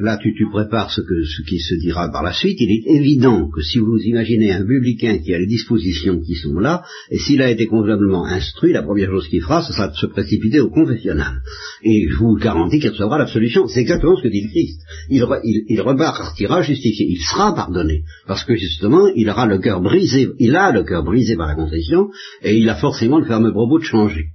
là 0.02 0.18
tu, 0.22 0.36
tu 0.36 0.46
prépares 0.52 0.92
ce, 0.92 1.02
que, 1.02 1.24
ce 1.24 1.42
qui 1.42 1.60
se 1.60 1.74
dira 1.76 2.12
par 2.12 2.22
la 2.22 2.32
suite. 2.32 2.58
Il 2.60 2.72
est 2.72 2.96
évident 2.96 3.50
que 3.50 3.62
si 3.62 3.80
vous 3.80 3.98
imaginez 4.04 4.52
un 4.52 4.64
publicain 4.64 5.18
qui 5.18 5.34
a 5.34 5.40
les 5.40 5.48
dispositions 5.48 6.22
qui 6.22 6.36
sont 6.36 6.60
là, 6.60 6.84
et 7.10 7.18
s'il 7.18 7.42
a 7.42 7.50
été 7.50 7.66
convenablement 7.66 8.26
instruit, 8.26 8.72
la 8.72 8.84
première 8.84 9.10
chose 9.10 9.28
qu'il 9.28 9.42
fera, 9.42 9.64
ce 9.64 9.74
sera 9.74 9.88
de 9.88 9.96
se 9.96 10.06
précipiter 10.06 10.60
au 10.60 10.70
confessionnal. 10.70 11.42
Et 11.84 12.08
je 12.08 12.18
vous 12.18 12.36
garantis 12.36 12.80
qu'il 12.80 12.92
recevra 12.92 13.18
l'absolution. 13.18 13.68
C'est 13.68 13.82
exactement 13.82 14.16
ce 14.16 14.22
que 14.22 14.28
dit 14.28 14.44
le 14.44 14.50
Christ. 14.50 14.80
Il, 15.10 15.26
il, 15.44 15.66
il 15.68 15.82
repartira 15.82 16.62
justifié. 16.62 17.08
Il 17.10 17.20
sera 17.20 17.56
pardonné. 17.56 18.04
Parce 18.28 18.44
que 18.46 18.56
justement, 18.56 19.08
il 19.16 19.28
aura 19.28 19.48
le 19.48 19.58
cœur 19.58 19.82
brisé, 19.82 20.30
il 20.38 20.56
a 20.56 20.72
le 20.72 20.84
cœur 20.84 21.04
brisé 21.04 21.36
par 21.36 21.48
la 21.48 21.56
confession, 21.56 22.10
et 22.44 22.56
il 22.56 22.70
a 22.70 22.76
forcément 22.76 23.18
le 23.18 23.26
fameux 23.26 23.52
propos 23.52 23.80
de 23.80 23.84
changer 23.84 24.28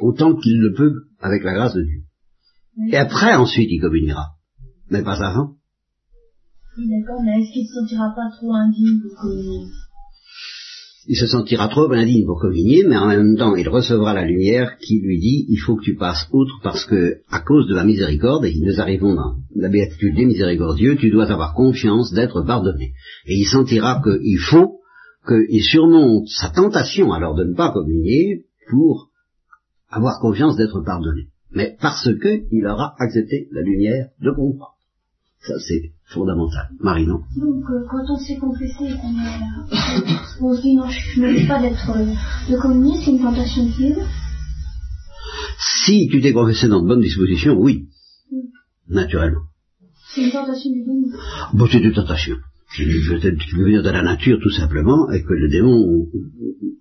autant 0.00 0.34
qu'il 0.34 0.58
le 0.58 0.74
peut 0.74 0.92
avec 1.20 1.44
la 1.44 1.54
grâce 1.54 1.74
de 1.74 1.82
Dieu. 1.82 2.02
Et 2.92 2.96
après, 2.96 3.34
ensuite, 3.34 3.68
il 3.70 3.80
communiera. 3.80 4.32
Mais 4.90 5.02
pas 5.02 5.22
avant. 5.22 5.54
Oui, 6.78 6.88
d'accord, 6.90 7.22
mais 7.24 7.40
est-ce 7.40 7.52
qu'il 7.52 7.62
ne 7.62 7.68
se 7.68 7.74
sentira 7.74 8.12
pas 8.14 8.30
trop 8.36 8.52
indigne 8.52 9.00
pour 9.00 9.20
communier? 9.22 9.66
Il 11.08 11.16
se 11.16 11.26
sentira 11.26 11.68
trop 11.68 11.90
indigne 11.92 12.26
pour 12.26 12.40
communier, 12.40 12.84
mais 12.86 12.96
en 12.96 13.06
même 13.06 13.36
temps, 13.36 13.54
il 13.54 13.68
recevra 13.68 14.12
la 14.12 14.26
lumière 14.26 14.76
qui 14.78 15.00
lui 15.00 15.18
dit, 15.20 15.46
il 15.48 15.56
faut 15.56 15.76
que 15.76 15.84
tu 15.84 15.94
passes 15.94 16.28
outre 16.32 16.60
parce 16.62 16.84
que, 16.84 17.18
à 17.30 17.40
cause 17.40 17.68
de 17.68 17.74
la 17.74 17.84
miséricorde, 17.84 18.44
et 18.44 18.54
nous 18.60 18.80
arrivons 18.80 19.14
dans 19.14 19.36
la 19.54 19.68
béatitude 19.68 20.16
des 20.16 20.26
miséricordieux, 20.26 20.96
tu 20.96 21.10
dois 21.10 21.30
avoir 21.30 21.54
confiance 21.54 22.12
d'être 22.12 22.42
pardonné. 22.42 22.92
Et 23.26 23.36
il 23.36 23.46
sentira 23.46 24.02
qu'il 24.02 24.38
faut 24.38 24.80
qu'il 25.26 25.62
surmonte 25.62 26.28
sa 26.28 26.50
tentation 26.50 27.12
alors 27.12 27.34
de 27.34 27.44
ne 27.44 27.54
pas 27.54 27.72
communier 27.72 28.46
pour 28.68 29.10
avoir 29.88 30.18
confiance 30.20 30.56
d'être 30.56 30.80
pardonné. 30.80 31.28
Mais 31.52 31.76
parce 31.80 32.08
que 32.20 32.44
il 32.50 32.66
aura 32.66 32.94
accepté 32.98 33.48
la 33.52 33.62
lumière 33.62 34.08
de 34.20 34.30
comprendre. 34.30 34.74
Ça, 35.40 35.54
c'est 35.60 35.92
fondamental. 36.06 36.68
Marie, 36.80 37.06
non 37.06 37.20
Donc, 37.36 37.64
euh, 37.70 37.86
quand 37.88 38.04
on 38.08 38.18
s'est 38.18 38.36
confessé 38.36 38.90
qu'on 39.00 40.48
on 40.48 40.56
se 40.56 40.62
dit 40.62 40.74
non, 40.74 40.88
je 40.88 41.20
ne 41.20 41.40
veux 41.40 41.46
pas 41.46 41.60
d'être 41.60 41.90
euh, 41.90 42.50
de 42.50 42.56
communier, 42.60 42.98
c'est 43.04 43.12
une 43.12 43.20
tentation 43.20 43.64
de 43.64 43.70
Dieu 43.70 43.96
Si 45.84 46.08
tu 46.10 46.20
t'es 46.20 46.32
confessé 46.32 46.68
dans 46.68 46.82
de 46.82 46.88
bonnes 46.88 47.00
dispositions, 47.00 47.54
oui. 47.58 47.88
Naturellement. 48.88 49.42
C'est 50.14 50.24
une 50.24 50.32
tentation 50.32 50.70
du 50.72 50.82
démon. 50.82 51.10
Bon, 51.52 51.66
c'est 51.70 51.78
une 51.78 51.92
tentation. 51.92 52.36
Qui 52.76 53.56
peut 53.56 53.64
venir 53.64 53.82
de 53.82 53.90
la 53.90 54.02
nature 54.02 54.38
tout 54.42 54.50
simplement, 54.50 55.10
et 55.10 55.22
que 55.22 55.32
le 55.32 55.48
démon 55.48 56.08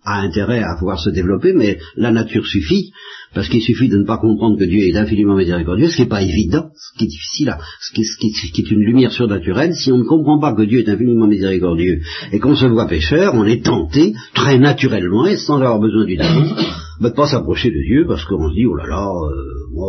a 0.04 0.22
intérêt 0.22 0.62
à 0.62 0.76
pouvoir 0.78 1.00
se 1.00 1.10
développer, 1.10 1.54
mais 1.54 1.80
la 1.96 2.12
nature 2.12 2.46
suffit, 2.46 2.92
parce 3.34 3.48
qu'il 3.48 3.62
suffit 3.62 3.88
de 3.88 3.98
ne 3.98 4.06
pas 4.06 4.18
comprendre 4.18 4.58
que 4.58 4.66
Dieu 4.66 4.82
est 4.82 4.98
infiniment 4.98 5.36
miséricordieux, 5.36 5.88
ce 5.90 5.96
qui 5.96 6.02
n'est 6.02 6.08
pas 6.10 6.22
évident, 6.22 6.70
ce 6.76 6.98
qui 6.98 7.06
est 7.06 7.08
difficile, 7.08 7.56
ce, 7.80 7.92
qui, 7.94 8.62
est 8.62 8.72
une 8.72 8.82
lumière 8.82 9.12
surnaturelle, 9.12 9.74
si 9.74 9.92
on 9.92 9.98
ne 9.98 10.04
comprend 10.04 10.40
pas 10.40 10.54
que 10.54 10.64
Dieu 10.64 10.80
est 10.80 10.90
infiniment 10.90 11.28
miséricordieux 11.28 12.02
et 12.32 12.40
qu'on 12.40 12.56
se 12.56 12.66
voit 12.66 12.88
pécheur, 12.88 13.34
on 13.34 13.46
est 13.46 13.64
tenté, 13.64 14.14
très 14.34 14.58
naturellement, 14.60 15.26
et 15.26 15.38
sans 15.38 15.56
avoir 15.56 15.80
besoin 15.80 16.06
du 16.06 16.18
démon, 16.18 16.56
de 17.00 17.08
ne 17.08 17.10
pas 17.10 17.28
s'approcher 17.28 17.70
de 17.70 17.82
Dieu, 17.88 18.06
parce 18.06 18.26
qu'on 18.26 18.50
se 18.50 18.56
dit, 18.56 18.66
oh 18.66 18.76
là 18.76 18.88
là, 18.88 19.08
euh, 19.08 19.74
moi, 19.74 19.88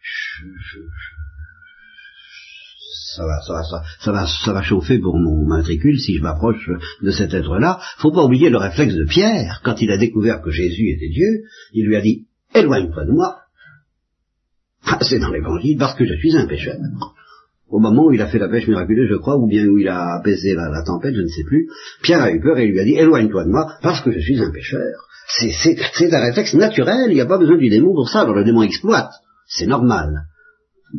je, 0.00 0.46
ça 3.16 3.24
va, 3.26 3.40
ça 3.46 3.52
va, 3.52 3.62
ça, 4.00 4.12
va, 4.12 4.26
ça 4.26 4.52
va 4.52 4.62
chauffer 4.62 4.98
pour 4.98 5.16
mon 5.18 5.46
matricule 5.46 5.98
si 5.98 6.16
je 6.16 6.22
m'approche 6.22 6.68
de 7.02 7.10
cet 7.10 7.34
être-là. 7.34 7.80
Faut 7.98 8.12
pas 8.12 8.24
oublier 8.24 8.50
le 8.50 8.58
réflexe 8.58 8.94
de 8.94 9.04
Pierre, 9.04 9.60
quand 9.64 9.80
il 9.80 9.90
a 9.90 9.98
découvert 9.98 10.40
que 10.40 10.50
Jésus 10.50 10.90
était 10.90 11.08
Dieu, 11.08 11.44
il 11.72 11.86
lui 11.86 11.96
a 11.96 12.00
dit, 12.00 12.26
éloigne-toi 12.54 13.04
de 13.04 13.12
moi. 13.12 13.38
Ah, 14.84 14.98
c'est 15.02 15.18
dans 15.18 15.30
l'évangile, 15.30 15.76
parce 15.78 15.94
que 15.94 16.04
je 16.04 16.14
suis 16.14 16.36
un 16.36 16.46
pécheur. 16.46 16.76
Au 17.68 17.78
moment 17.78 18.06
où 18.06 18.12
il 18.12 18.20
a 18.20 18.26
fait 18.26 18.38
la 18.38 18.48
pêche 18.48 18.66
miraculeuse, 18.66 19.08
je 19.08 19.16
crois, 19.16 19.36
ou 19.36 19.46
bien 19.46 19.66
où 19.66 19.78
il 19.78 19.88
a 19.88 20.16
apaisé 20.16 20.54
la, 20.54 20.82
tempête, 20.84 21.14
je 21.14 21.22
ne 21.22 21.28
sais 21.28 21.44
plus, 21.44 21.68
Pierre 22.02 22.22
a 22.22 22.30
eu 22.30 22.40
peur 22.40 22.58
et 22.58 22.66
lui 22.66 22.80
a 22.80 22.84
dit, 22.84 22.94
éloigne-toi 22.94 23.44
de 23.44 23.50
moi, 23.50 23.74
parce 23.82 24.02
que 24.02 24.10
je 24.10 24.20
suis 24.20 24.40
un 24.40 24.50
pécheur. 24.50 25.08
C'est 25.38 26.12
un 26.12 26.20
réflexe 26.20 26.54
naturel, 26.54 27.06
il 27.08 27.14
n'y 27.14 27.20
a 27.20 27.26
pas 27.26 27.38
besoin 27.38 27.56
du 27.56 27.68
démon 27.68 27.94
pour 27.94 28.08
ça, 28.08 28.22
alors 28.22 28.34
le 28.34 28.44
démon 28.44 28.62
exploite. 28.62 29.12
C'est 29.46 29.66
normal 29.66 30.26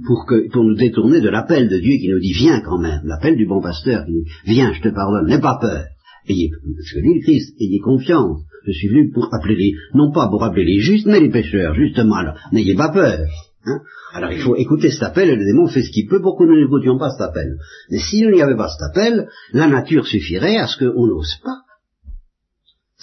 pour, 0.06 0.26
que, 0.26 0.50
pour 0.52 0.64
nous 0.64 0.76
détourner 0.76 1.22
de 1.22 1.30
l'appel 1.30 1.70
de 1.70 1.78
Dieu 1.78 1.98
qui 1.98 2.10
nous 2.10 2.20
dit 2.20 2.34
viens 2.34 2.62
quand 2.62 2.80
même, 2.80 3.02
l'appel 3.06 3.36
du 3.36 3.46
bon 3.46 3.62
pasteur 3.62 4.06
qui 4.06 4.14
nous 4.14 4.24
dit 4.24 4.32
viens, 4.46 4.74
je 4.74 4.82
te 4.82 4.90
pardonne, 4.90 5.28
n'aie 5.28 5.40
pas 5.40 5.58
peur. 5.60 5.86
Ayez, 6.28 6.52
ce 6.52 6.96
que 6.96 7.02
dit 7.02 7.16
le 7.16 7.22
Christ, 7.22 7.56
ayez 7.60 7.80
confiance. 7.80 8.42
Je 8.66 8.72
suis 8.72 8.88
venu 8.88 9.12
pour 9.12 9.34
appeler 9.34 9.56
les, 9.56 9.74
non 9.94 10.12
pas 10.12 10.30
pour 10.30 10.44
appeler 10.44 10.64
les 10.64 10.80
justes, 10.80 11.06
mais 11.06 11.20
les 11.20 11.30
pécheurs, 11.30 11.76
justement. 11.76 12.16
Alors, 12.16 12.36
n'ayez 12.52 12.76
pas 12.76 12.90
peur. 12.90 13.20
Hein. 13.66 13.80
alors 14.14 14.34
il 14.34 14.42
faut 14.42 14.58
écouter 14.58 14.92
cet 14.92 15.04
appel 15.04 15.30
et 15.30 15.38
le 15.38 15.46
démon 15.46 15.68
fait 15.68 15.84
ce 15.84 15.90
qu'il 15.90 16.08
peut 16.10 16.22
pour 16.22 16.38
que 16.38 16.44
nous 16.44 16.60
n'écoutions 16.60 16.98
pas 16.98 17.12
cet 17.12 17.22
appel. 17.22 17.58
Mais 17.90 18.00
s'il 18.00 18.30
n'y 18.30 18.42
avait 18.42 18.58
pas 18.58 18.68
cet 18.68 18.82
appel, 18.90 19.30
la 19.54 19.68
nature 19.68 20.06
suffirait 20.06 20.58
à 20.58 20.68
ce 20.68 20.80
qu'on 20.80 21.08
n'ose 21.08 21.38
pas 21.42 21.62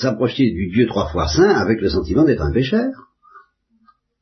s'approcher 0.00 0.50
du 0.50 0.70
Dieu 0.70 0.87
trois 0.87 1.11
fois 1.11 1.29
saint 1.29 1.50
avec 1.50 1.81
le 1.81 1.88
sentiment 1.88 2.24
d'être 2.24 2.42
un 2.42 2.53
pécheur. 2.53 2.90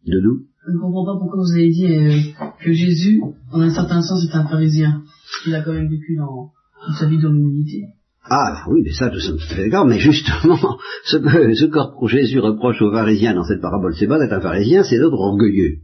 De 0.07 0.21
nous 0.21 0.47
je 0.69 0.75
ne 0.75 0.81
comprends 0.81 1.05
pas 1.05 1.19
pourquoi 1.19 1.41
vous 1.41 1.53
avez 1.53 1.71
dit 1.71 1.87
euh, 1.87 2.21
que 2.63 2.73
Jésus, 2.73 3.23
en 3.53 3.61
un 3.61 3.71
certain 3.71 4.03
sens, 4.03 4.23
est 4.25 4.37
un 4.37 4.47
pharisien. 4.47 5.03
Il 5.47 5.55
a 5.55 5.63
quand 5.63 5.73
même 5.73 5.89
vécu 5.89 6.17
dans, 6.17 6.51
sa 6.99 7.07
vie 7.07 7.19
dans 7.19 7.31
l'humilité. 7.31 7.87
Ah 8.31 8.65
oui, 8.69 8.83
mais 8.85 8.93
ça, 8.93 9.11
nous 9.11 9.19
sommes 9.19 9.39
tout 9.39 9.51
à 9.51 9.57
fait 9.57 9.65
d'accord, 9.65 9.87
mais 9.87 9.99
justement, 9.99 10.59
ce 11.05 11.17
que, 11.17 11.55
ce 11.55 11.65
que 11.65 12.07
Jésus 12.07 12.41
reproche 12.41 12.83
aux 12.83 12.93
pharisiens 12.93 13.35
dans 13.35 13.45
cette 13.45 13.63
parabole, 13.63 13.95
c'est 13.99 14.07
pas 14.07 14.19
d'être 14.19 14.35
un 14.35 14.41
pharisien, 14.41 14.85
c'est 14.85 14.99
d'être 14.99 15.13
orgueilleux. 15.13 15.79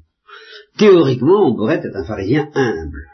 Théoriquement, 0.77 1.49
on 1.49 1.55
pourrait 1.55 1.81
être 1.83 1.97
un 1.97 2.05
pharisien 2.05 2.49
humble. 2.55 3.07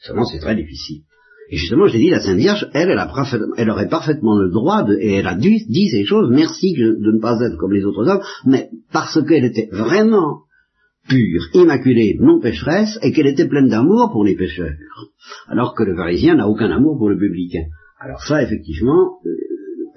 Seulement, 0.00 0.24
c'est 0.26 0.40
très 0.40 0.56
difficile. 0.56 1.02
Et 1.50 1.56
justement, 1.56 1.86
je 1.86 1.94
l'ai 1.94 2.00
dit, 2.00 2.10
la 2.10 2.20
Sainte 2.20 2.36
Vierge, 2.36 2.68
elle, 2.74 2.90
elle, 3.56 3.70
aurait 3.70 3.88
parfaitement 3.88 4.36
le 4.36 4.50
droit, 4.50 4.82
de, 4.82 4.96
et 4.96 5.14
elle 5.14 5.26
a 5.26 5.34
dû 5.34 5.56
dire 5.68 5.90
ces 5.90 6.04
choses, 6.04 6.28
merci 6.30 6.74
de 6.74 7.12
ne 7.12 7.20
pas 7.20 7.40
être 7.40 7.56
comme 7.56 7.72
les 7.72 7.84
autres 7.84 8.06
hommes, 8.08 8.22
mais 8.44 8.68
parce 8.92 9.18
qu'elle 9.26 9.44
était 9.44 9.68
vraiment 9.72 10.42
pure, 11.08 11.42
immaculée, 11.54 12.16
non 12.20 12.40
pécheresse, 12.40 12.98
et 13.02 13.12
qu'elle 13.12 13.26
était 13.26 13.48
pleine 13.48 13.68
d'amour 13.68 14.10
pour 14.12 14.24
les 14.24 14.36
pécheurs. 14.36 14.74
Alors 15.48 15.74
que 15.74 15.82
le 15.82 15.96
pharisien 15.96 16.36
n'a 16.36 16.48
aucun 16.48 16.70
amour 16.70 16.98
pour 16.98 17.08
le 17.08 17.18
publicain. 17.18 17.64
Alors 18.00 18.22
ça, 18.22 18.42
effectivement, 18.42 19.18
euh, 19.26 19.30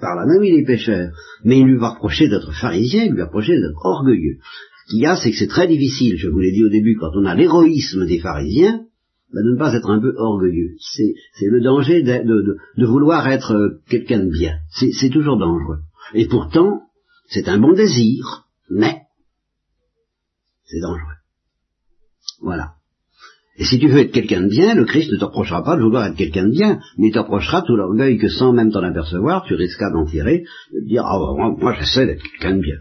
par 0.00 0.14
là 0.16 0.26
même, 0.26 0.44
il 0.44 0.58
est 0.58 0.64
pécheur. 0.64 1.10
Mais 1.44 1.58
il 1.58 1.66
lui 1.66 1.76
va 1.76 1.90
reprocher 1.90 2.28
d'être 2.28 2.52
pharisien, 2.52 3.04
il 3.04 3.12
lui 3.12 3.18
va 3.18 3.26
reprocher 3.26 3.54
d'être 3.54 3.84
orgueilleux. 3.84 4.38
Ce 4.86 4.90
qu'il 4.90 5.02
y 5.02 5.06
a, 5.06 5.16
c'est 5.16 5.30
que 5.30 5.36
c'est 5.36 5.48
très 5.48 5.66
difficile, 5.66 6.16
je 6.16 6.28
vous 6.28 6.38
l'ai 6.38 6.52
dit 6.52 6.64
au 6.64 6.70
début, 6.70 6.96
quand 6.96 7.10
on 7.14 7.24
a 7.24 7.34
l'héroïsme 7.34 8.06
des 8.06 8.20
pharisiens, 8.20 8.84
ben, 9.32 9.44
de 9.44 9.52
ne 9.52 9.58
pas 9.58 9.74
être 9.74 9.90
un 9.90 10.00
peu 10.00 10.14
orgueilleux. 10.16 10.76
C'est, 10.78 11.14
le 11.42 11.60
danger 11.60 12.02
de, 12.02 12.86
vouloir 12.86 13.28
être 13.28 13.52
euh, 13.52 13.80
quelqu'un 13.90 14.20
de 14.20 14.30
bien. 14.30 14.54
C'est, 14.70 15.10
toujours 15.10 15.36
dangereux. 15.36 15.80
Et 16.14 16.26
pourtant, 16.26 16.80
c'est 17.28 17.48
un 17.48 17.58
bon 17.58 17.74
désir, 17.74 18.46
mais 18.70 19.02
c'est 20.68 20.80
dangereux. 20.80 21.16
Voilà. 22.40 22.72
Et 23.58 23.64
si 23.64 23.80
tu 23.80 23.88
veux 23.88 23.98
être 23.98 24.12
quelqu'un 24.12 24.42
de 24.42 24.48
bien, 24.48 24.74
le 24.74 24.84
Christ 24.84 25.10
ne 25.10 25.18
te 25.18 25.24
reprochera 25.24 25.64
pas 25.64 25.76
de 25.76 25.82
vouloir 25.82 26.06
être 26.06 26.16
quelqu'un 26.16 26.44
de 26.44 26.52
bien, 26.52 26.78
mais 26.96 27.08
il 27.08 27.12
te 27.12 27.18
reprochera 27.18 27.62
tout 27.62 27.74
l'orgueil 27.74 28.16
que 28.16 28.28
sans 28.28 28.52
même 28.52 28.70
t'en 28.70 28.84
apercevoir, 28.84 29.44
tu 29.44 29.54
risquas 29.54 29.90
d'en 29.90 30.04
tirer, 30.04 30.44
de 30.72 30.86
dire, 30.86 31.04
ah 31.04 31.18
bah, 31.18 31.54
moi, 31.58 31.74
j'essaie 31.74 32.06
d'être 32.06 32.22
quelqu'un 32.22 32.56
de 32.56 32.62
bien. 32.62 32.76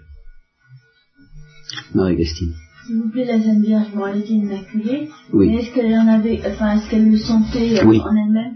Marie-Christine. 1.96 2.54
S'il 2.86 2.98
vous 2.98 3.10
plaît, 3.10 3.26
la 3.26 3.42
Sainte 3.42 3.60
Vierge, 3.60 3.88
était 4.16 4.34
immaculée, 4.34 5.10
oui. 5.34 5.56
est-ce 5.58 5.74
qu'elle 5.74 5.94
en 5.94 6.08
avait, 6.08 6.40
enfin, 6.46 6.78
est-ce 6.78 6.90
qu'elle 6.90 7.10
le 7.10 7.18
sentait 7.18 7.84
en 7.84 7.92
elle-même 7.92 8.54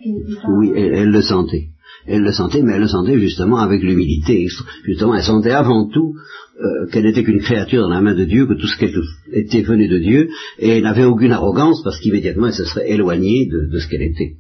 Oui, 0.58 0.72
elle, 0.76 1.10
le 1.10 1.22
sentait. 1.22 1.71
Elle 2.08 2.22
le 2.22 2.32
sentait, 2.32 2.62
mais 2.62 2.74
elle 2.74 2.82
le 2.82 2.88
sentait 2.88 3.20
justement 3.20 3.58
avec 3.58 3.82
l'humilité. 3.82 4.48
Justement, 4.86 5.16
elle 5.16 5.24
sentait 5.24 5.52
avant 5.52 5.88
tout 5.88 6.14
euh, 6.60 6.88
qu'elle 6.92 7.06
n'était 7.06 7.24
qu'une 7.24 7.42
créature 7.42 7.82
dans 7.82 7.90
la 7.90 8.02
main 8.02 8.16
de 8.16 8.26
Dieu, 8.26 8.46
que 8.48 8.54
tout 8.54 8.68
ce 8.68 8.78
qu'elle 8.78 8.96
était 9.34 9.62
venu 9.62 9.88
de 9.88 10.00
Dieu, 10.00 10.30
et 10.60 10.78
elle 10.78 10.84
n'avait 10.84 11.06
aucune 11.06 11.32
arrogance 11.32 11.84
parce 11.84 12.00
qu'immédiatement 12.00 12.48
elle 12.48 12.54
se 12.54 12.66
serait 12.66 12.90
éloignée 12.90 13.48
de, 13.48 13.80
ce 13.80 13.88
qu'elle 13.88 14.04
était. 14.04 14.36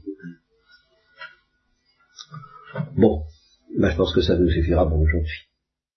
Bon, 2.97 3.21
ben, 3.77 3.89
je 3.89 3.95
pense 3.95 4.13
que 4.13 4.21
ça 4.21 4.37
nous 4.37 4.49
suffira 4.49 4.87
pour 4.87 4.99
aujourd'hui. 4.99 5.50